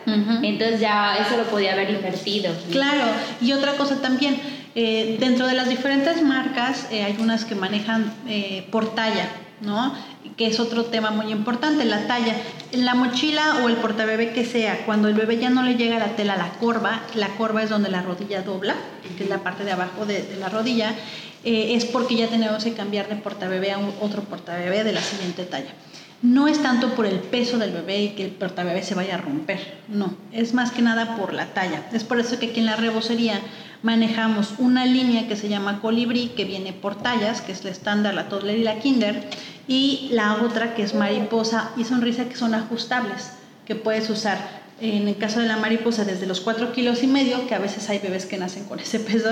[0.42, 2.54] Entonces ya eso lo podía haber invertido.
[2.70, 3.06] Claro,
[3.40, 4.40] y otra cosa también,
[4.74, 9.28] eh, dentro de las diferentes marcas eh, hay unas que manejan eh, por talla,
[9.60, 9.94] ¿no?
[10.36, 12.36] Que es otro tema muy importante, la talla.
[12.72, 16.14] La mochila o el portabebé que sea, cuando el bebé ya no le llega la
[16.14, 18.76] tela a la corva, la corva es donde la rodilla dobla,
[19.18, 20.94] que es la parte de abajo de, la rodilla,
[21.42, 25.70] es porque ya tenemos que cambiar de portabebé a otro portabebé de la siguiente talla
[26.22, 29.18] no es tanto por el peso del bebé y que el portabebé se vaya a
[29.18, 31.88] romper, no, es más que nada por la talla.
[31.92, 33.40] Es por eso que aquí en la rebocería
[33.82, 38.14] manejamos una línea que se llama colibrí, que viene por tallas, que es la estándar,
[38.14, 39.28] la toddler y la kinder,
[39.66, 43.32] y la otra que es mariposa y sonrisa, que son ajustables,
[43.66, 44.60] que puedes usar.
[44.80, 47.88] En el caso de la mariposa desde los 4 kilos y medio, que a veces
[47.90, 49.30] hay bebés que nacen con ese peso,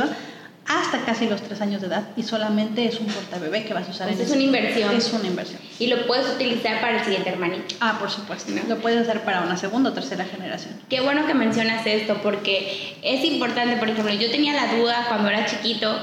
[0.69, 3.91] hasta casi los 3 años de edad y solamente es un portabebé que vas a
[3.91, 4.09] usar.
[4.11, 4.95] es una inversión.
[4.95, 5.61] Es una inversión.
[5.79, 7.75] Y lo puedes utilizar para el siguiente hermanito.
[7.81, 8.53] Ah, por supuesto.
[8.69, 10.75] Lo puedes usar para una segunda o tercera generación.
[10.91, 15.31] Qué bueno que mencionas esto porque es importante, por ejemplo, yo tenía la duda cuando
[15.31, 15.99] era chiquito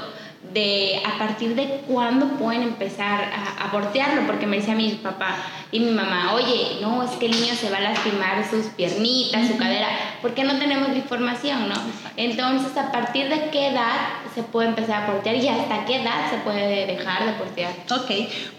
[0.56, 5.36] de a partir de cuándo pueden empezar a, a portearlo, porque me decía mi papá
[5.70, 9.48] y mi mamá, oye, no, es que el niño se va a lastimar sus piernitas,
[9.48, 9.86] su cadera,
[10.22, 11.74] porque no tenemos la información, ¿no?
[12.16, 13.96] Entonces, ¿a partir de qué edad
[14.34, 17.72] se puede empezar a portear y hasta qué edad se puede dejar de portear?
[17.90, 18.10] Ok,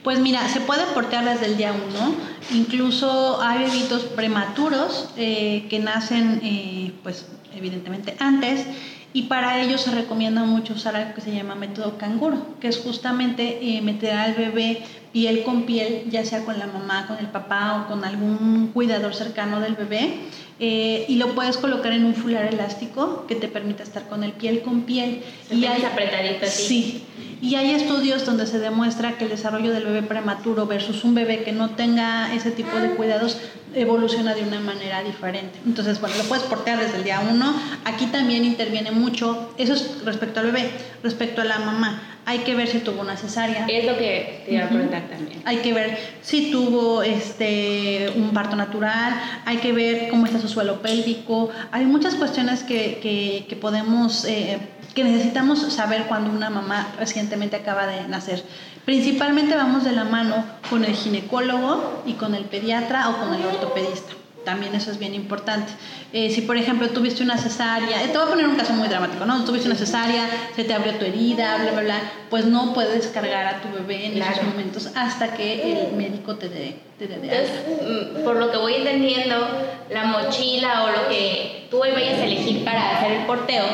[0.04, 2.16] pues mira, se puede portear desde el día 1,
[2.52, 8.68] incluso hay bebitos prematuros eh, que nacen, eh, pues evidentemente antes,
[9.18, 12.78] y para ello se recomienda mucho usar algo que se llama método canguro, que es
[12.78, 17.26] justamente eh, meter al bebé piel con piel, ya sea con la mamá, con el
[17.26, 20.20] papá o con algún cuidador cercano del bebé,
[20.60, 24.34] eh, y lo puedes colocar en un fular elástico que te permita estar con el
[24.34, 25.24] piel con piel.
[25.50, 26.68] y hay apretadito así.
[26.68, 27.04] Sí.
[27.42, 31.44] Y hay estudios donde se demuestra que el desarrollo del bebé prematuro versus un bebé
[31.44, 33.38] que no tenga ese tipo de cuidados
[33.76, 35.60] evoluciona de una manera diferente.
[35.66, 37.54] Entonces, bueno, lo puedes portear desde el día uno.
[37.86, 40.72] Aquí también interviene mucho, eso es respecto al bebé,
[41.04, 42.02] respecto a la mamá.
[42.26, 43.66] Hay que ver si tuvo una cesárea.
[43.68, 45.42] Es lo que te iba a preguntar también.
[45.46, 49.14] Hay que ver si tuvo este, un parto natural,
[49.46, 51.50] hay que ver cómo está su suelo pélvico.
[51.72, 54.26] Hay muchas cuestiones que, que, que podemos...
[54.26, 54.58] Eh,
[54.98, 58.44] que necesitamos saber cuando una mamá recientemente acaba de nacer.
[58.84, 63.46] Principalmente vamos de la mano con el ginecólogo y con el pediatra o con el
[63.46, 64.14] ortopedista.
[64.44, 65.72] También eso es bien importante.
[66.14, 68.88] Eh, si, por ejemplo, tuviste una cesárea, eh, te voy a poner un caso muy
[68.88, 69.46] dramático, ¿no?
[69.46, 72.00] Tuviste una cesárea, se te abrió tu herida, bla, bla, bla,
[72.32, 76.50] pues no puedes cargar a tu bebé en esos momentos hasta que el médico te
[76.50, 77.52] dé te dé Entonces,
[77.84, 79.48] mm, por lo que voy entendiendo,
[79.92, 83.66] la mochila o lo que tú vayas a elegir para hacer el porteo,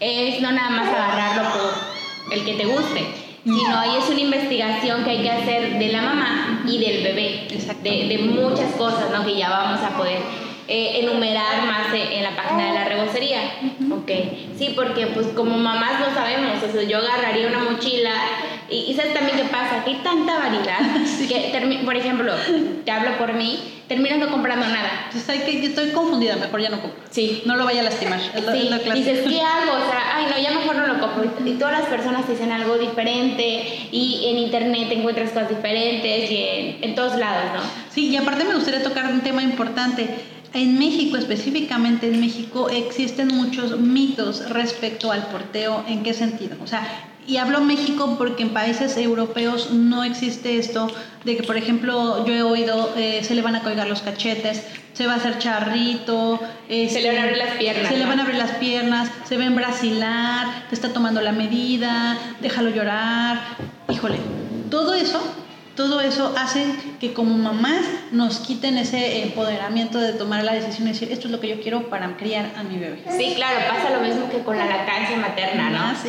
[0.00, 3.06] es no nada más agarrarlo por el que te guste,
[3.44, 7.48] sino ahí es una investigación que hay que hacer de la mamá y del bebé,
[7.82, 9.24] de, de, muchas cosas ¿no?
[9.24, 10.18] que ya vamos a poder
[10.68, 13.40] eh, enumerar más en la página de la rebocería.
[13.90, 14.10] Ok,
[14.58, 18.12] sí, porque pues como mamás no sabemos, o sea, yo agarraría una mochila
[18.68, 20.78] y, sabes también qué pasa, que hay tanta variedad
[21.28, 22.32] que, por ejemplo,
[22.84, 25.04] te hablo por mí, terminas no comprando nada.
[25.06, 27.00] Entonces hay que, yo estoy confundida, mejor ya no compro.
[27.10, 27.42] Sí.
[27.46, 28.18] No lo vaya a lastimar.
[28.18, 28.70] Es sí.
[28.94, 29.72] Dices, ¿qué hago?
[29.72, 31.32] O sea, ay, no, ya mejor no lo compro.
[31.44, 36.78] Y todas las personas dicen algo diferente y en internet encuentras cosas diferentes y en,
[36.82, 37.60] en todos lados, ¿no?
[37.90, 40.08] Sí, y aparte me gustaría tocar un tema importante
[40.52, 45.84] en México, específicamente en México, existen muchos mitos respecto al porteo.
[45.86, 46.56] ¿En qué sentido?
[46.62, 46.86] O sea,
[47.26, 50.88] y hablo México porque en países europeos no existe esto
[51.24, 54.62] de que, por ejemplo, yo he oído, eh, se le van a colgar los cachetes,
[54.92, 57.88] se va a hacer charrito, se le van a abrir las piernas.
[57.88, 62.16] Se le van a abrir las piernas, se ven brasilar, te está tomando la medida,
[62.40, 63.40] déjalo llorar.
[63.92, 64.18] Híjole,
[64.70, 65.20] todo eso
[65.76, 66.64] todo eso hace
[66.98, 71.32] que como mamás nos quiten ese empoderamiento de tomar la decisión y decir, esto es
[71.32, 73.02] lo que yo quiero para criar a mi bebé.
[73.16, 75.78] Sí, claro, pasa lo mismo que con la lactancia materna, ¿no?
[75.78, 76.08] Ah, sí.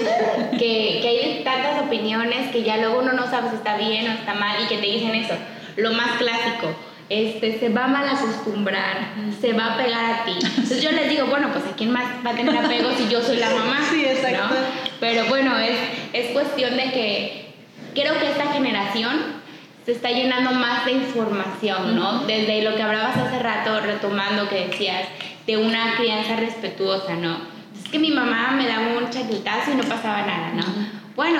[0.52, 4.14] que, que hay tantas opiniones que ya luego uno no sabe si está bien o
[4.14, 5.36] está mal y que te dicen eso.
[5.76, 6.74] Lo más clásico,
[7.10, 10.34] este, se va a mal acostumbrar, se va a pegar a ti.
[10.42, 13.22] Entonces yo les digo, bueno, pues a quién más va a tener apego si yo
[13.22, 13.80] soy la mamá.
[13.92, 14.56] Sí, exacto.
[15.00, 15.78] Pero bueno, es,
[16.14, 17.54] es cuestión de que
[17.94, 19.38] creo que esta generación
[19.88, 22.26] se está llenando más de información, ¿no?
[22.26, 25.08] Desde lo que hablabas hace rato, retomando que decías,
[25.46, 27.38] de una crianza respetuosa, ¿no?
[27.74, 30.64] Es que mi mamá me daba un chaquetazo y no pasaba nada, ¿no?
[31.16, 31.40] Bueno,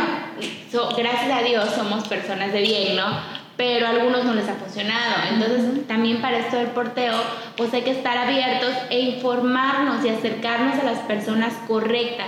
[0.98, 3.20] gracias a Dios somos personas de bien, ¿no?
[3.58, 5.16] Pero a algunos no les ha funcionado.
[5.34, 7.16] Entonces, también para esto del porteo,
[7.58, 12.28] pues hay que estar abiertos e informarnos y acercarnos a las personas correctas,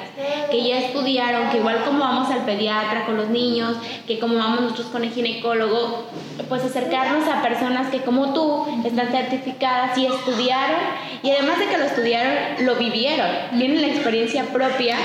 [0.49, 4.61] que ya estudiaron, que igual como vamos al pediatra con los niños, que como vamos
[4.61, 6.07] nosotros con el ginecólogo,
[6.49, 10.79] pues acercarnos a personas que como tú están certificadas y estudiaron,
[11.21, 14.97] y además de que lo estudiaron, lo vivieron, tienen la experiencia propia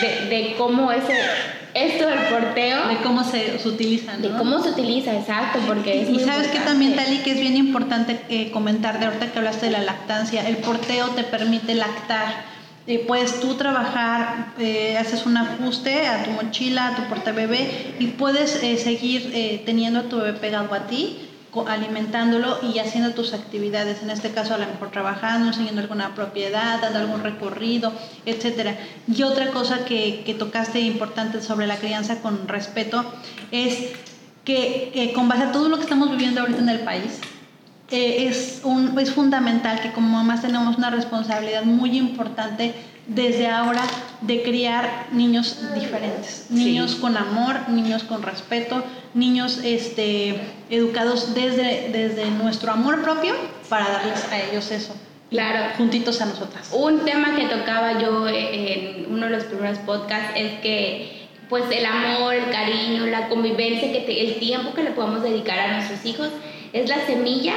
[0.00, 1.14] de, de cómo ese
[1.86, 2.88] esto del porteo.
[2.88, 4.28] De cómo se, utiliza, ¿no?
[4.28, 7.56] De cómo se utiliza, exacto, porque es Y sabes que también, Tali, que es bien
[7.56, 12.58] importante eh, comentar de ahorita que hablaste de la lactancia, el porteo te permite lactar.
[12.86, 17.94] Eh, puedes tú trabajar, eh, haces un ajuste a tu mochila, a tu porta bebé
[17.98, 21.27] y puedes seguir teniendo a tu bebé pegado a ti
[21.66, 26.80] alimentándolo y haciendo tus actividades, en este caso a lo mejor trabajando, enseñando alguna propiedad,
[26.80, 27.92] dando algún recorrido,
[28.26, 28.76] etcétera.
[29.06, 33.04] Y otra cosa que, que tocaste importante sobre la crianza con respeto
[33.50, 33.92] es
[34.44, 37.20] que con base a todo lo que estamos viviendo ahorita en el país,
[37.90, 42.74] eh, es, un, es fundamental que como mamás tenemos una responsabilidad muy importante
[43.08, 43.82] desde ahora
[44.20, 50.40] de criar niños diferentes, niños con amor, niños con respeto, niños este,
[50.70, 53.34] educados desde, desde nuestro amor propio
[53.68, 54.94] para darles a ellos eso.
[55.30, 55.74] Claro.
[55.76, 56.70] Juntitos a nosotras.
[56.72, 61.86] Un tema que tocaba yo en uno de los primeros podcasts es que pues el
[61.86, 66.28] amor, el cariño, la convivencia, que el tiempo que le podamos dedicar a nuestros hijos
[66.72, 67.54] es la semilla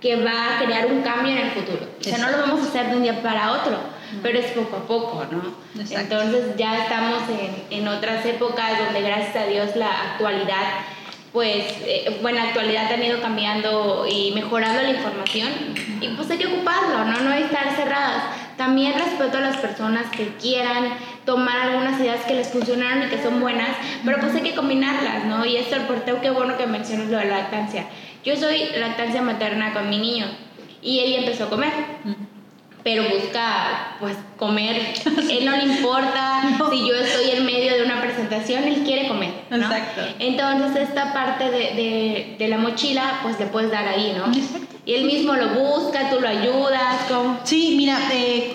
[0.00, 1.86] que va a crear un cambio en el futuro.
[2.00, 3.78] O sea, no lo vamos a hacer de un día para otro,
[4.22, 5.54] pero es poco a poco, ¿no?
[5.78, 10.80] Entonces ya estamos en, en, otras épocas donde gracias a Dios la actualidad,
[11.32, 15.48] pues, eh, bueno, la actualidad ha ido cambiando y mejorando la información
[16.00, 17.20] y pues hay que ocuparlo, ¿no?
[17.20, 18.24] No hay estar cerradas.
[18.56, 20.88] También respeto a las personas que quieran
[21.24, 23.70] tomar algunas ideas que les funcionaron y que son buenas,
[24.04, 25.44] pero pues hay que combinarlas, ¿no?
[25.46, 27.86] Y esto el porteo, qué bueno que mencionas lo de la lactancia
[28.28, 30.26] yo soy lactancia materna con mi niño
[30.82, 31.72] y él empezó a comer.
[32.88, 34.94] Pero busca, pues, comer.
[35.30, 39.30] él no le importa si yo estoy en medio de una presentación, él quiere comer.
[39.50, 39.58] ¿no?
[39.58, 40.00] Exacto.
[40.18, 44.32] Entonces, esta parte de, de, de, la mochila, pues le puedes dar ahí, ¿no?
[44.32, 44.76] Exacto.
[44.86, 46.96] Y él mismo lo busca, tú lo ayudas.
[47.10, 47.38] ¿cómo?
[47.44, 48.54] Sí, mira, eh,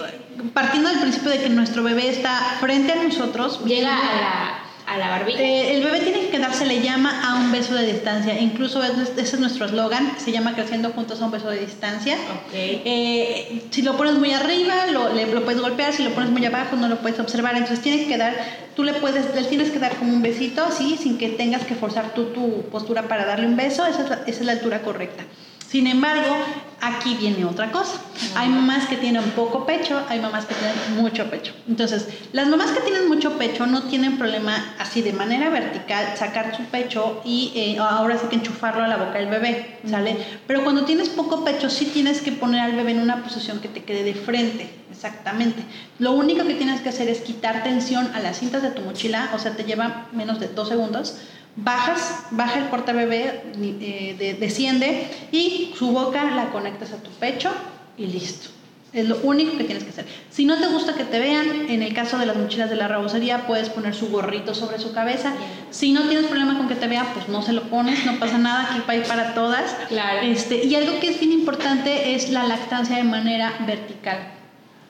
[0.52, 3.64] partiendo del principio de que nuestro bebé está frente a nosotros.
[3.66, 4.63] Llega a la
[4.94, 5.42] a la barbilla.
[5.42, 8.40] Eh, el bebé tiene que quedarse, le llama a un beso de distancia.
[8.40, 12.16] Incluso ese es nuestro eslogan, se llama Creciendo Juntos a un beso de distancia.
[12.48, 12.82] Okay.
[12.86, 16.46] Eh, si lo pones muy arriba, lo, le, lo puedes golpear, si lo pones muy
[16.46, 17.56] abajo, no lo puedes observar.
[17.56, 18.36] Entonces tienes que dar,
[18.76, 21.76] tú le puedes, le tienes que dar como un besito, así, sin que tengas que
[21.76, 23.86] forzar tú tu postura para darle un beso.
[23.86, 25.24] Esa es la, esa es la altura correcta.
[25.74, 26.38] Sin embargo,
[26.82, 28.00] aquí viene otra cosa.
[28.36, 31.52] Hay mamás que tienen poco pecho, hay mamás que tienen mucho pecho.
[31.68, 36.56] Entonces, las mamás que tienen mucho pecho no tienen problema así de manera vertical sacar
[36.56, 40.16] su pecho y eh, ahora sí que enchufarlo a la boca del bebé, ¿sale?
[40.46, 43.68] Pero cuando tienes poco pecho sí tienes que poner al bebé en una posición que
[43.68, 45.64] te quede de frente, exactamente.
[45.98, 49.32] Lo único que tienes que hacer es quitar tensión a las cintas de tu mochila,
[49.34, 51.18] o sea, te lleva menos de dos segundos
[51.56, 57.52] bajas, baja el porta bebé, eh, desciende y su boca la conectas a tu pecho
[57.98, 58.50] y listo.
[58.94, 60.06] Es lo único que tienes que hacer.
[60.30, 62.88] Si no te gusta que te vean, en el caso de las mochilas de la
[62.88, 65.34] rebocería, puedes poner su gorrito sobre su cabeza.
[65.72, 68.38] Si no tienes problema con que te vean, pues no se lo pones, no pasa
[68.38, 69.76] nada, aquí para, para todas.
[69.88, 70.22] Claro.
[70.22, 74.43] Este, y algo que es bien importante es la lactancia de manera vertical.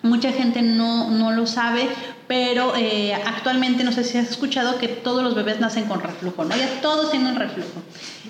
[0.03, 1.87] Mucha gente no, no lo sabe,
[2.27, 6.43] pero eh, actualmente no sé si has escuchado que todos los bebés nacen con reflujo,
[6.43, 6.55] ¿no?
[6.55, 7.81] Ya todos tienen reflujo.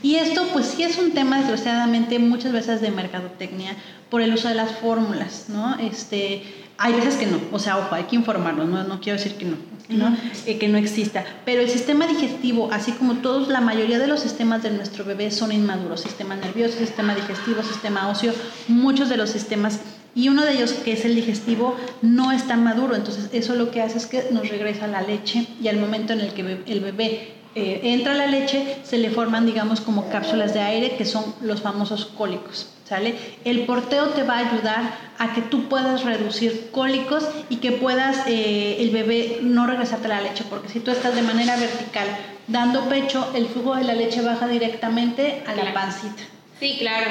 [0.04, 3.76] Y esto pues sí es un tema desgraciadamente muchas veces de mercadotecnia
[4.10, 5.76] por el uso de las fórmulas, ¿no?
[5.80, 6.44] Este,
[6.78, 9.46] hay veces que no, o sea, ojo, hay que informarnos, no, no quiero decir que
[9.46, 9.58] no,
[9.90, 10.16] ¿no?
[10.46, 11.24] Eh, que no exista.
[11.46, 15.32] Pero el sistema digestivo, así como todos, la mayoría de los sistemas de nuestro bebé
[15.32, 18.34] son inmaduros, sistema nervioso, sistema digestivo, sistema óseo,
[18.68, 19.80] muchos de los sistemas
[20.16, 22.96] y uno de ellos, que es el digestivo, no está maduro.
[22.96, 26.22] Entonces, eso lo que hace es que nos regresa la leche y al momento en
[26.22, 30.62] el que el bebé eh, entra la leche, se le forman, digamos, como cápsulas de
[30.62, 32.70] aire, que son los famosos cólicos.
[32.86, 33.16] ¿Sale?
[33.46, 38.28] El porteo te va a ayudar a que tú puedas reducir cólicos y que puedas
[38.28, 42.06] eh, el bebé no regresarte la leche, porque si tú estás de manera vertical
[42.48, 46.24] dando pecho, el flujo de la leche baja directamente a la pancita.
[46.60, 47.10] Sí, claro.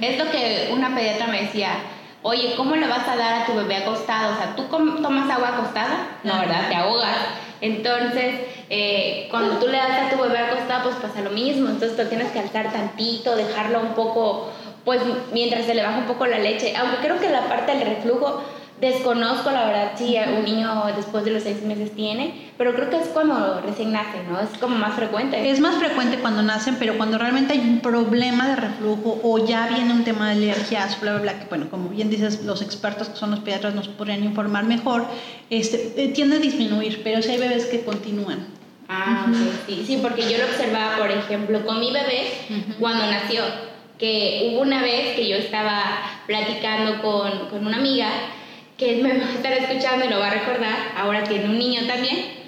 [0.00, 1.78] es lo que una pediatra me decía
[2.24, 4.32] oye, ¿cómo le vas a dar a tu bebé acostado?
[4.32, 6.18] O sea, ¿tú tomas agua acostada?
[6.24, 6.68] No, ¿verdad?
[6.68, 7.16] Te ahogas.
[7.60, 11.68] Entonces, eh, cuando tú le das a tu bebé acostado, pues pasa lo mismo.
[11.68, 14.50] Entonces, tú tienes que alzar tantito, dejarlo un poco,
[14.86, 15.00] pues
[15.32, 16.74] mientras se le baja un poco la leche.
[16.76, 18.42] Aunque creo que la parte del reflujo
[18.80, 22.96] Desconozco, la verdad, si un niño después de los seis meses tiene, pero creo que
[22.96, 24.40] es cuando recién nace, ¿no?
[24.40, 25.48] Es como más frecuente.
[25.48, 29.68] Es más frecuente cuando nacen, pero cuando realmente hay un problema de reflujo o ya
[29.68, 33.08] viene un tema de alergias, bla, bla, bla, que bueno, como bien dices, los expertos
[33.08, 35.06] que son los pediatras nos podrían informar mejor,
[35.50, 38.48] este, eh, tiende a disminuir, pero si hay bebés que continúan.
[38.88, 39.26] Ah,
[39.66, 42.28] sí, sí, porque yo lo observaba, por ejemplo, con mi bebé
[42.78, 43.42] cuando nació,
[43.98, 45.82] que hubo una vez que yo estaba
[46.26, 48.08] platicando con, con una amiga,
[48.76, 51.86] que me va a estar escuchando y lo va a recordar, ahora tiene un niño
[51.86, 52.43] también,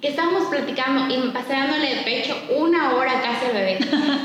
[0.00, 3.78] que estábamos platicando y pasándole el pecho una hora casi al bebé.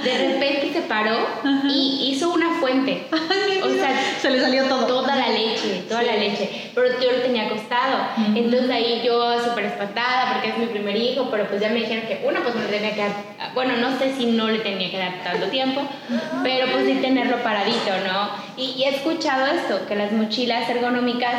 [0.03, 1.17] De repente se paró
[1.63, 3.07] y hizo una fuente.
[3.63, 4.86] o sea, se le salió todo.
[4.86, 6.71] Toda la leche, toda la leche.
[6.75, 7.99] Pero yo lo tenía acostado.
[8.36, 12.05] Entonces ahí yo súper espantada porque es mi primer hijo, pero pues ya me dijeron
[12.05, 14.91] que uno pues no le tenía que dar, bueno, no sé si no le tenía
[14.91, 15.81] que dar tanto tiempo,
[16.43, 18.29] pero pues sí tenerlo paradito, ¿no?
[18.57, 21.34] Y, y he escuchado esto, que las mochilas ergonómicas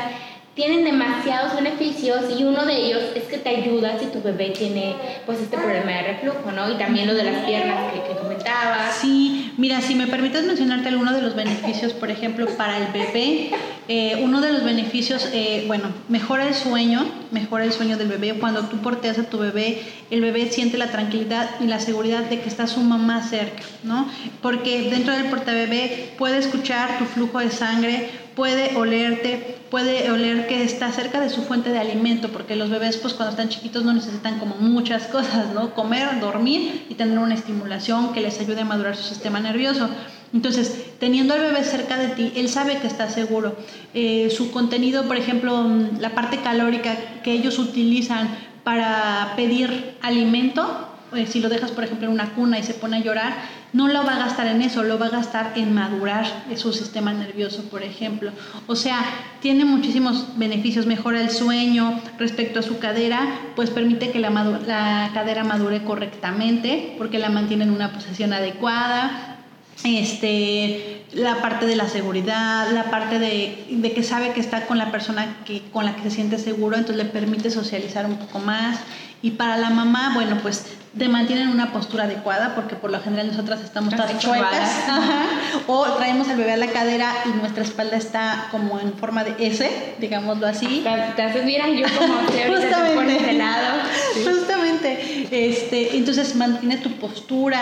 [0.54, 4.94] tienen demasiados beneficios y uno de ellos es que te ayuda si tu bebé tiene
[5.24, 6.70] pues este problema de reflujo, ¿no?
[6.70, 8.96] Y también lo de las piernas que, que comentabas.
[9.00, 13.50] Sí, mira, si me permites mencionarte alguno de los beneficios, por ejemplo, para el bebé,
[13.88, 18.34] eh, uno de los beneficios, eh, bueno, mejora el sueño, mejora el sueño del bebé.
[18.34, 22.40] Cuando tú porteas a tu bebé, el bebé siente la tranquilidad y la seguridad de
[22.40, 24.08] que está su mamá cerca, ¿no?
[24.40, 30.62] Porque dentro del portabebé puede escuchar tu flujo de sangre, puede olerte, puede oler que
[30.62, 33.92] está cerca de su fuente de alimento, porque los bebés pues cuando están chiquitos no
[33.92, 35.74] necesitan como muchas cosas, ¿no?
[35.74, 39.88] Comer, dormir y tener una estimulación que les ayude a madurar su sistema nervioso.
[40.32, 43.56] Entonces, teniendo al bebé cerca de ti, él sabe que está seguro.
[43.92, 45.66] Eh, su contenido, por ejemplo,
[46.00, 48.28] la parte calórica que ellos utilizan
[48.64, 52.96] para pedir alimento, eh, si lo dejas, por ejemplo, en una cuna y se pone
[52.96, 53.34] a llorar,
[53.74, 57.12] no lo va a gastar en eso, lo va a gastar en madurar su sistema
[57.12, 58.30] nervioso, por ejemplo.
[58.66, 59.04] O sea,
[59.40, 63.20] tiene muchísimos beneficios, mejora el sueño respecto a su cadera,
[63.56, 69.31] pues permite que la, la cadera madure correctamente porque la mantiene en una posición adecuada,
[69.84, 74.78] este, la parte de la seguridad, la parte de, de, que sabe que está con
[74.78, 78.38] la persona que, con la que se siente seguro, entonces le permite socializar un poco
[78.38, 78.78] más.
[79.22, 80.66] Y para la mamá, bueno, pues
[80.98, 84.70] te mantienen una postura adecuada, porque por lo general nosotras estamos todas chuecas,
[85.66, 89.34] o traemos al bebé a la cadera y nuestra espalda está como en forma de
[89.46, 90.84] S, digámoslo así.
[91.16, 93.32] Te haces miran yo como Justamente.
[93.32, 93.80] lado.
[94.24, 95.28] Justamente.
[95.30, 97.60] Este, entonces mantiene tu postura,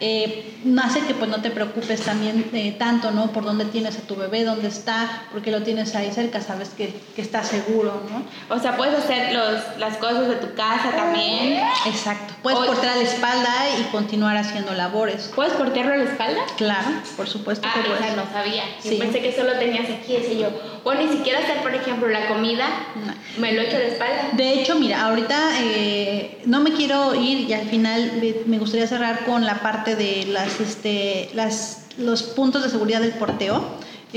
[0.00, 3.28] eh, hace que pues no te preocupes también eh, tanto, ¿no?
[3.30, 7.00] Por dónde tienes a tu bebé, dónde está, porque lo tienes ahí cerca, sabes que,
[7.14, 8.54] que está seguro, ¿no?
[8.54, 11.62] O sea, puedes hacer los, las cosas de tu casa también.
[11.86, 12.34] Exacto.
[12.42, 15.30] Puedes a la espalda y continuar haciendo labores.
[15.34, 16.40] ¿Puedes portearlo a la espalda?
[16.56, 18.16] Claro, por supuesto ah, que puedes.
[18.16, 18.62] no sabía.
[18.82, 20.48] Yo pensé que solo tenías aquí ese yo.
[20.82, 22.66] O ni siquiera hacer, por ejemplo, la comida,
[23.36, 24.30] me lo echo de espalda.
[24.32, 29.24] De hecho, mira, ahorita eh, no me quiero ir y al final me gustaría cerrar
[29.24, 33.62] con la parte de las, este, las, los puntos de seguridad del porteo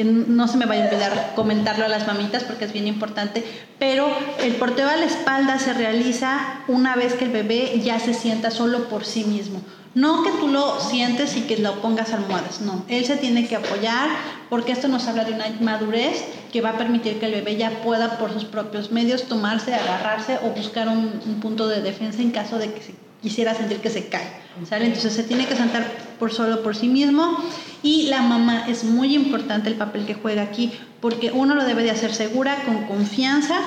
[0.04, 3.46] no se me vaya a olvidar comentarlo a las mamitas porque es bien importante,
[3.80, 4.08] pero
[4.42, 8.52] el porteo a la espalda se realiza una vez que el bebé ya se sienta
[8.52, 9.62] solo por sí mismo.
[9.94, 12.84] No que tú lo sientes y que lo pongas almohadas, no.
[12.90, 14.10] Él se tiene que apoyar
[14.50, 17.70] porque esto nos habla de una madurez que va a permitir que el bebé ya
[17.82, 22.32] pueda por sus propios medios tomarse, agarrarse o buscar un, un punto de defensa en
[22.32, 24.28] caso de que se quisiera sentir que se cae.
[24.68, 24.86] ¿sale?
[24.86, 25.86] Entonces se tiene que sentar
[26.20, 27.38] por solo por sí mismo
[27.86, 30.72] Y la mamá es muy importante el papel que juega aquí,
[31.02, 33.60] porque uno lo debe de hacer segura, con confianza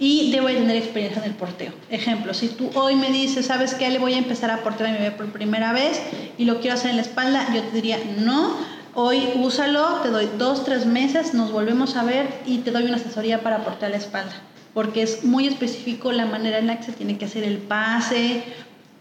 [0.00, 1.70] y debe tener experiencia en el porteo.
[1.88, 3.88] Ejemplo, si tú hoy me dices, ¿sabes qué?
[3.88, 6.02] Le voy a empezar a portear a mi bebé por primera vez
[6.36, 8.56] y lo quiero hacer en la espalda, yo te diría, no,
[8.94, 12.96] hoy úsalo, te doy dos, tres meses, nos volvemos a ver y te doy una
[12.96, 14.34] asesoría para portear la espalda.
[14.74, 18.42] Porque es muy específico la manera en la que se tiene que hacer el pase,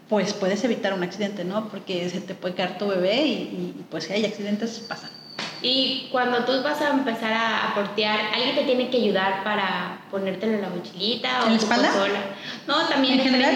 [0.10, 1.70] pues puedes evitar un accidente, ¿no?
[1.70, 3.32] Porque se te puede caer tu bebé y,
[3.80, 5.12] y pues si hay accidentes pasan.
[5.62, 10.54] Y cuando tú vas a empezar a, portear, ¿alguien te tiene que ayudar para ponértelo
[10.54, 11.92] en la mochilita o ¿En la espalda?
[11.92, 12.20] Sola?
[12.66, 13.56] No, también en general.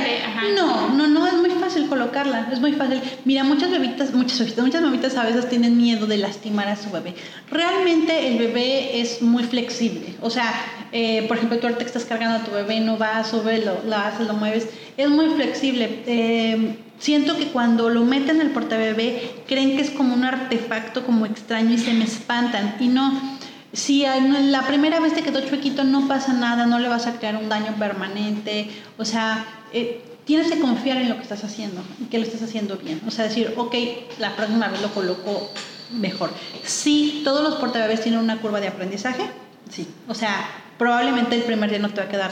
[0.54, 3.02] No, no, no, es muy fácil colocarla, es muy fácil.
[3.24, 7.16] Mira, muchas bebitas, muchas muchas mamitas a veces tienen miedo de lastimar a su bebé.
[7.50, 10.16] Realmente el bebé es muy flexible.
[10.22, 10.54] O sea,
[10.94, 14.28] eh, por ejemplo, tú ahorita estás cargando a tu bebé, no vas, sube, lo, haces,
[14.28, 14.70] lo mueves.
[14.96, 16.04] Es muy flexible.
[16.06, 21.06] Eh, Siento que cuando lo meten en el portabebé creen que es como un artefacto
[21.06, 22.78] como extraño y se me espantan.
[22.80, 23.38] Y no,
[23.74, 27.36] si la primera vez te quedó chuequito no pasa nada, no le vas a crear
[27.36, 28.70] un daño permanente.
[28.98, 32.42] O sea, eh, tienes que confiar en lo que estás haciendo y que lo estás
[32.42, 33.02] haciendo bien.
[33.06, 33.76] O sea, decir, ok,
[34.20, 35.50] la próxima vez lo coloco
[35.92, 36.32] mejor.
[36.64, 39.24] Sí, todos los portabebés tienen una curva de aprendizaje.
[39.70, 39.90] Sí.
[40.08, 40.48] O sea,
[40.78, 42.32] probablemente el primer día no te va a quedar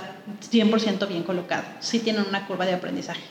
[0.51, 1.63] 100% bien colocado.
[1.79, 3.21] Sí tienen una curva de aprendizaje.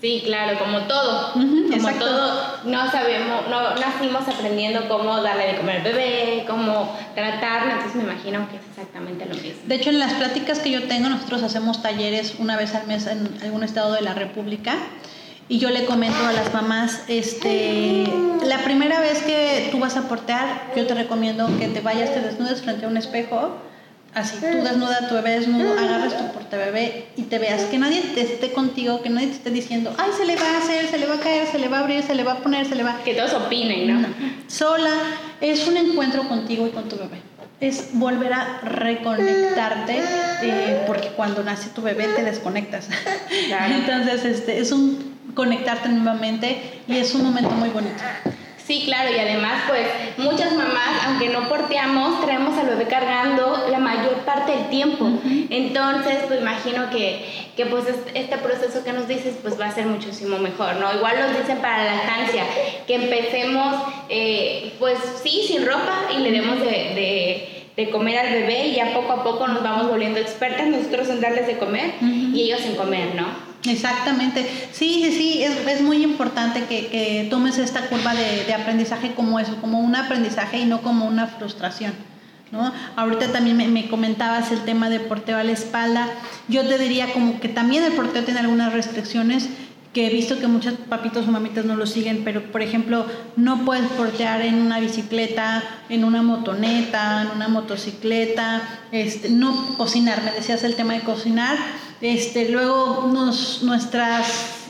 [0.00, 1.34] Sí, claro, como todo.
[1.34, 7.72] como todo, no sabemos, no nacimos aprendiendo cómo darle de comer al bebé, cómo tratarlo,
[7.72, 9.60] entonces me imagino que es exactamente lo mismo.
[9.66, 13.06] De hecho, en las pláticas que yo tengo, nosotros hacemos talleres una vez al mes
[13.06, 14.74] en algún estado de la República
[15.50, 18.04] y yo le comento a las mamás, este,
[18.46, 22.20] la primera vez que tú vas a portear, yo te recomiendo que te vayas, te
[22.20, 23.58] desnudes frente a un espejo
[24.14, 27.62] Así, tú desnuda tu bebé desnudo, agarras tu porte bebé y te veas.
[27.64, 30.58] Que nadie te esté contigo, que nadie te esté diciendo, ay, se le va a
[30.58, 32.38] hacer, se le va a caer, se le va a abrir, se le va a
[32.38, 32.98] poner, se le va.
[33.04, 34.08] Que todos opinen, ¿no?
[34.48, 34.92] Sola,
[35.40, 37.22] es un encuentro contigo y con tu bebé.
[37.60, 40.00] Es volver a reconectarte,
[40.42, 42.88] eh, porque cuando nace tu bebé te desconectas.
[43.70, 48.02] Entonces, este, es un conectarte nuevamente y es un momento muy bonito.
[48.70, 49.84] Sí, claro, y además, pues
[50.16, 55.10] muchas mamás, aunque no porteamos, traemos al bebé cargando la mayor parte del tiempo.
[55.50, 59.86] Entonces, pues imagino que, que, pues este proceso que nos dices, pues va a ser
[59.86, 60.94] muchísimo mejor, ¿no?
[60.94, 62.44] Igual nos dicen para la lactancia,
[62.86, 63.74] que empecemos,
[64.08, 68.94] eh, pues sí, sin ropa y le demos de, de, comer al bebé y ya
[68.94, 72.76] poco a poco nos vamos volviendo expertas nosotros en darles de comer y ellos en
[72.76, 73.49] comer, ¿no?
[73.64, 78.54] Exactamente, sí, sí, sí, es, es muy importante que, que, tomes esta curva de, de,
[78.54, 81.92] aprendizaje como eso, como un aprendizaje y no como una frustración.
[82.52, 82.72] ¿no?
[82.96, 86.08] Ahorita también me, me, comentabas el tema de porteo a la espalda,
[86.48, 89.48] yo te diría como que también el porteo tiene algunas restricciones
[89.92, 93.06] que he visto que muchos papitos o mamitas no lo siguen, pero por ejemplo,
[93.36, 100.22] no puedes portear en una bicicleta, en una motoneta, en una motocicleta, este, no cocinar,
[100.22, 101.58] me decías el tema de cocinar,
[102.00, 104.26] este, luego nos, nuestros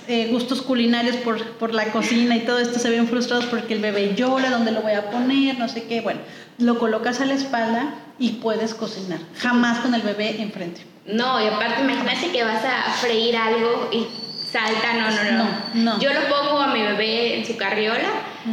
[0.09, 3.81] eh, gustos culinarios por, por, la cocina y todo esto se ven frustrados porque el
[3.81, 6.01] bebé llora, dónde lo voy a poner, no sé qué.
[6.01, 6.20] Bueno,
[6.59, 10.83] lo colocas a la espalda y puedes cocinar, jamás con el bebé enfrente.
[11.07, 14.07] No, y aparte imagínate que vas a freír algo y
[14.51, 15.95] salta, no, no, no.
[15.95, 18.11] no, Yo lo pongo a mi bebé en su carriola,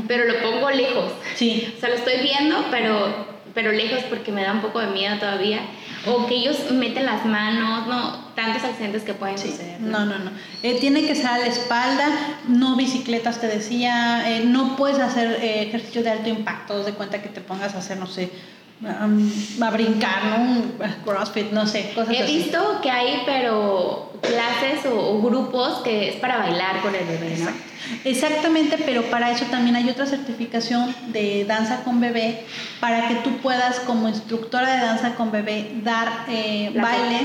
[0.07, 1.11] pero lo pongo lejos.
[1.36, 1.73] Sí.
[1.75, 5.17] O sea, lo estoy viendo, pero, pero lejos porque me da un poco de miedo
[5.17, 5.61] todavía
[6.05, 9.81] o que ellos meten las manos, no, tantos accidentes que pueden suceder.
[9.81, 10.29] No, no, no.
[10.61, 12.07] Eh, tiene que ser a la espalda,
[12.47, 17.23] no bicicletas, te decía, eh, no puedes hacer eh, ejercicio de alto impacto, de cuenta
[17.23, 18.29] que te pongas a hacer, no sé,
[18.86, 20.88] a brincar, ¿no?
[21.03, 26.38] crossfit, no sé, cosas He visto que hay, pero clases o, grupos que es para
[26.38, 27.49] bailar con el bebé, ¿no?
[28.03, 32.45] Exactamente, pero para eso también hay otra certificación de danza con bebé
[32.80, 37.19] para que tú puedas como instructora de danza con bebé dar eh, baile,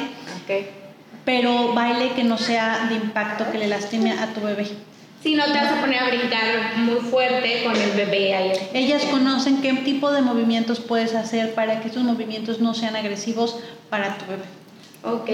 [1.25, 4.69] pero baile que no sea de impacto, que le lastime a tu bebé.
[5.23, 8.53] Si no te vas a poner a brincar muy fuerte con el bebé ahí.
[8.75, 13.61] Ellas conocen qué tipo de movimientos puedes hacer para que esos movimientos no sean agresivos
[13.89, 14.45] para tu bebé.
[15.05, 15.31] Ok.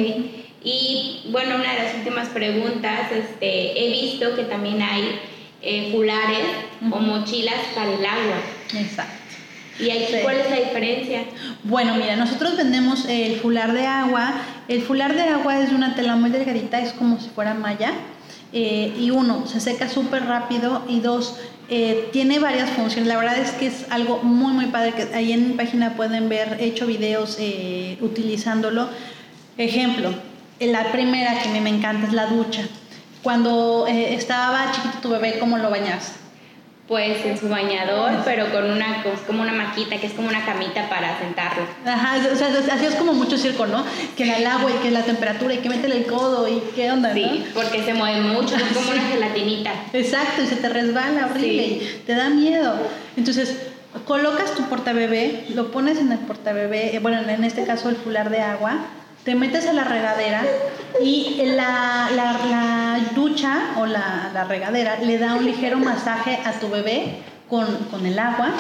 [0.62, 5.20] Y bueno, una de las últimas preguntas, este, he visto que también hay
[5.62, 6.45] eh, fulares
[6.91, 8.36] o mochilas para el agua.
[8.74, 9.14] Exacto.
[9.80, 11.24] ¿Y ahí, cuál es la diferencia?
[11.62, 14.34] Bueno, mira, nosotros vendemos el fular de agua.
[14.66, 17.93] El fular de agua es de una tela muy delgadita, es como si fuera malla.
[18.53, 21.36] Eh, y uno, se seca súper rápido y dos,
[21.68, 23.07] eh, tiene varias funciones.
[23.07, 26.28] La verdad es que es algo muy, muy padre que ahí en mi página pueden
[26.28, 28.88] ver, he hecho videos eh, utilizándolo.
[29.59, 30.14] Ejemplo,
[30.61, 32.62] la primera que me encanta es la ducha.
[33.22, 36.18] Cuando estaba chiquito tu bebé, ¿cómo lo bañas?
[36.89, 40.89] Pues en su bañador, pero con una como una maquita, que es como una camita
[40.89, 41.64] para sentarlo.
[41.84, 43.84] Ajá, o sea, así es como mucho circo, ¿no?
[44.16, 47.12] Que el agua y que la temperatura y que métele el codo y qué onda,
[47.12, 49.70] Sí, porque se mueve mucho, es como una gelatinita.
[49.93, 52.74] Exacto, y se te resbala horrible y te da miedo.
[53.18, 53.55] Entonces,
[54.07, 58.30] colocas tu portabebé, lo pones en el portabebé, eh, bueno, en este caso el fular
[58.30, 58.78] de agua,
[59.29, 60.43] te metes a la regadera
[61.03, 66.70] y la, la, ducha o la, la, regadera le da un ligero masaje a tu
[66.70, 67.16] bebé
[67.47, 68.55] con, con el agua,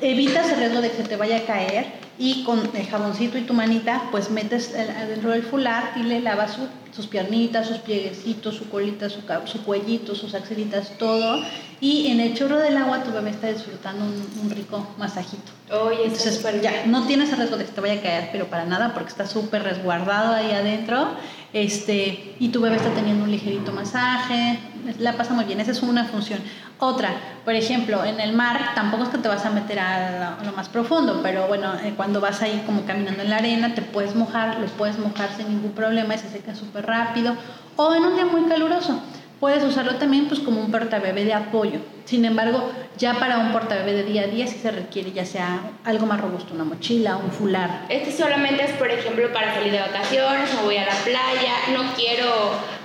[0.00, 3.42] evitas el riesgo de que se te vaya a caer y con el jaboncito y
[3.42, 6.58] tu manita, pues metes dentro del fular y le lavas
[6.90, 11.40] sus piernitas, sus plieguecitos, su colita, su, su cuellito, sus axilitas, todo.
[11.80, 15.52] Y en el chorro del agua tu bebé está disfrutando un, rico masajito.
[15.70, 18.64] Oye, Entonces, ya, no tienes el riesgo de que te vaya a caer, pero para
[18.64, 21.10] nada, porque está súper resguardado ahí adentro.
[21.52, 24.58] Este, y tu bebé está teniendo un ligerito masaje,
[24.98, 26.40] la pasa muy bien, esa es una función.
[26.80, 27.10] Otra,
[27.44, 30.68] por ejemplo, en el mar tampoco es que te vas a meter a lo, más
[30.68, 34.60] profundo, pero bueno, eh, cuando vas ahí como caminando en la arena, te puedes mojar,
[34.60, 37.34] lo puedes mojar sin ningún problema y se seca súper rápido.
[37.74, 39.00] O en un día muy caluroso,
[39.40, 41.80] puedes usarlo también pues como un portabebé de apoyo.
[42.04, 45.60] Sin embargo, ya para un portabebé de día a día sí se requiere ya sea
[45.84, 47.86] algo más robusto, una mochila, un fular.
[47.88, 51.92] Este solamente es, por ejemplo, para salir de vacaciones, o voy a la playa, no
[51.96, 52.30] quiero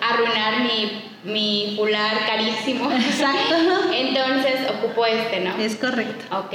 [0.01, 2.91] arruinar mi mi fular carísimo.
[2.91, 3.55] Exacto.
[3.93, 5.55] Entonces ocupo este, ¿no?
[5.57, 6.37] Es correcto.
[6.37, 6.53] Ok.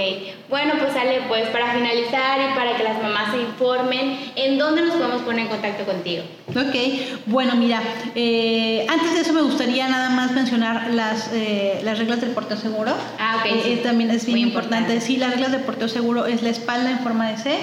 [0.49, 4.83] Bueno, pues sale, pues para finalizar y para que las mamás se informen, ¿en dónde
[4.83, 6.23] nos podemos poner en contacto contigo?
[6.51, 7.25] Ok.
[7.27, 7.83] Bueno, mira,
[8.15, 12.57] eh, antes de eso me gustaría nada más mencionar las, eh, las reglas del porteo
[12.57, 12.93] seguro.
[13.19, 13.47] Ah, ok.
[13.65, 15.01] Eh, también es bien importante.
[15.01, 17.59] Sí, las reglas del porteo seguro es la espalda en forma de C,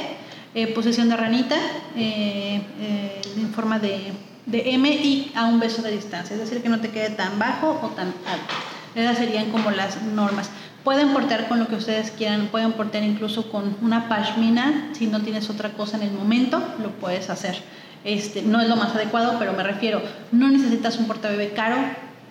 [0.74, 1.58] posición de ranita,
[1.96, 4.12] en forma de
[4.46, 7.40] de M y a un beso de distancia, es decir, que no te quede tan
[7.40, 8.54] bajo o tan alto.
[8.96, 10.50] Esas serían como las normas.
[10.84, 15.22] Pueden portar con lo que ustedes quieran, pueden portar incluso con una pashmina, si no
[15.22, 17.58] tienes otra cosa en el momento, lo puedes hacer.
[18.04, 21.78] Este, no es lo más adecuado, pero me refiero, no necesitas un portabebé caro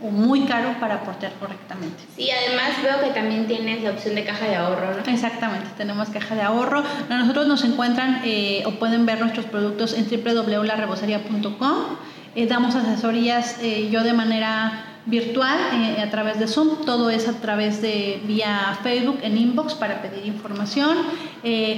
[0.00, 2.04] o muy caro para portar correctamente.
[2.16, 5.12] Sí, además veo que también tienes la opción de caja de ahorro, ¿no?
[5.12, 6.82] Exactamente, tenemos caja de ahorro.
[7.08, 11.76] Nosotros nos encuentran eh, o pueden ver nuestros productos en www.larebocería.com.
[12.34, 15.58] Eh, damos asesorías eh, yo de manera virtual
[16.02, 20.24] a través de Zoom, todo es a través de vía Facebook en inbox para pedir
[20.24, 20.96] información,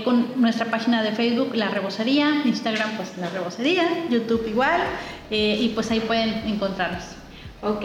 [0.04, 4.80] con nuestra página de Facebook La Rebocería, Instagram pues La Rebocería, YouTube igual,
[5.28, 7.16] y pues ahí pueden encontrarnos.
[7.66, 7.84] Ok,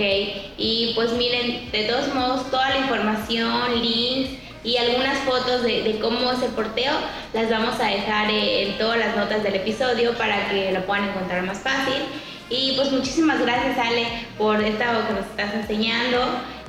[0.59, 4.29] y pues miren, de todos modos, toda la información, links
[4.63, 6.93] y algunas fotos de, cómo es el porteo
[7.33, 11.41] las vamos a dejar en todas las notas del episodio para que lo puedan encontrar
[11.41, 11.95] más fácil.
[12.51, 14.05] Y pues muchísimas gracias Ale
[14.37, 16.19] por esta que nos estás enseñando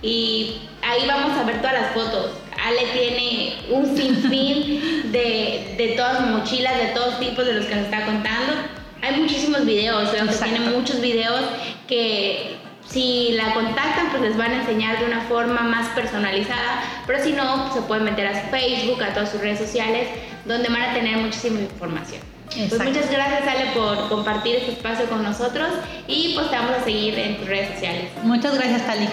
[0.01, 2.31] y ahí vamos a ver todas las fotos.
[2.65, 7.85] Ale tiene un sinfín de, de todas mochilas, de todos tipos de los que nos
[7.85, 8.55] está contando.
[9.03, 11.43] Hay muchísimos videos, veo que tiene muchos videos
[11.87, 12.63] que
[12.93, 17.33] si la contactan, pues les van a enseñar de una forma más personalizada, pero si
[17.33, 20.09] no, pues se pueden meter a su Facebook, a todas sus redes sociales,
[20.45, 22.21] donde van a tener muchísima información.
[22.69, 25.69] Pues muchas gracias Ale por compartir este espacio con nosotros
[26.07, 28.11] y pues te vamos a seguir en tus redes sociales.
[28.23, 29.09] Muchas gracias Tali.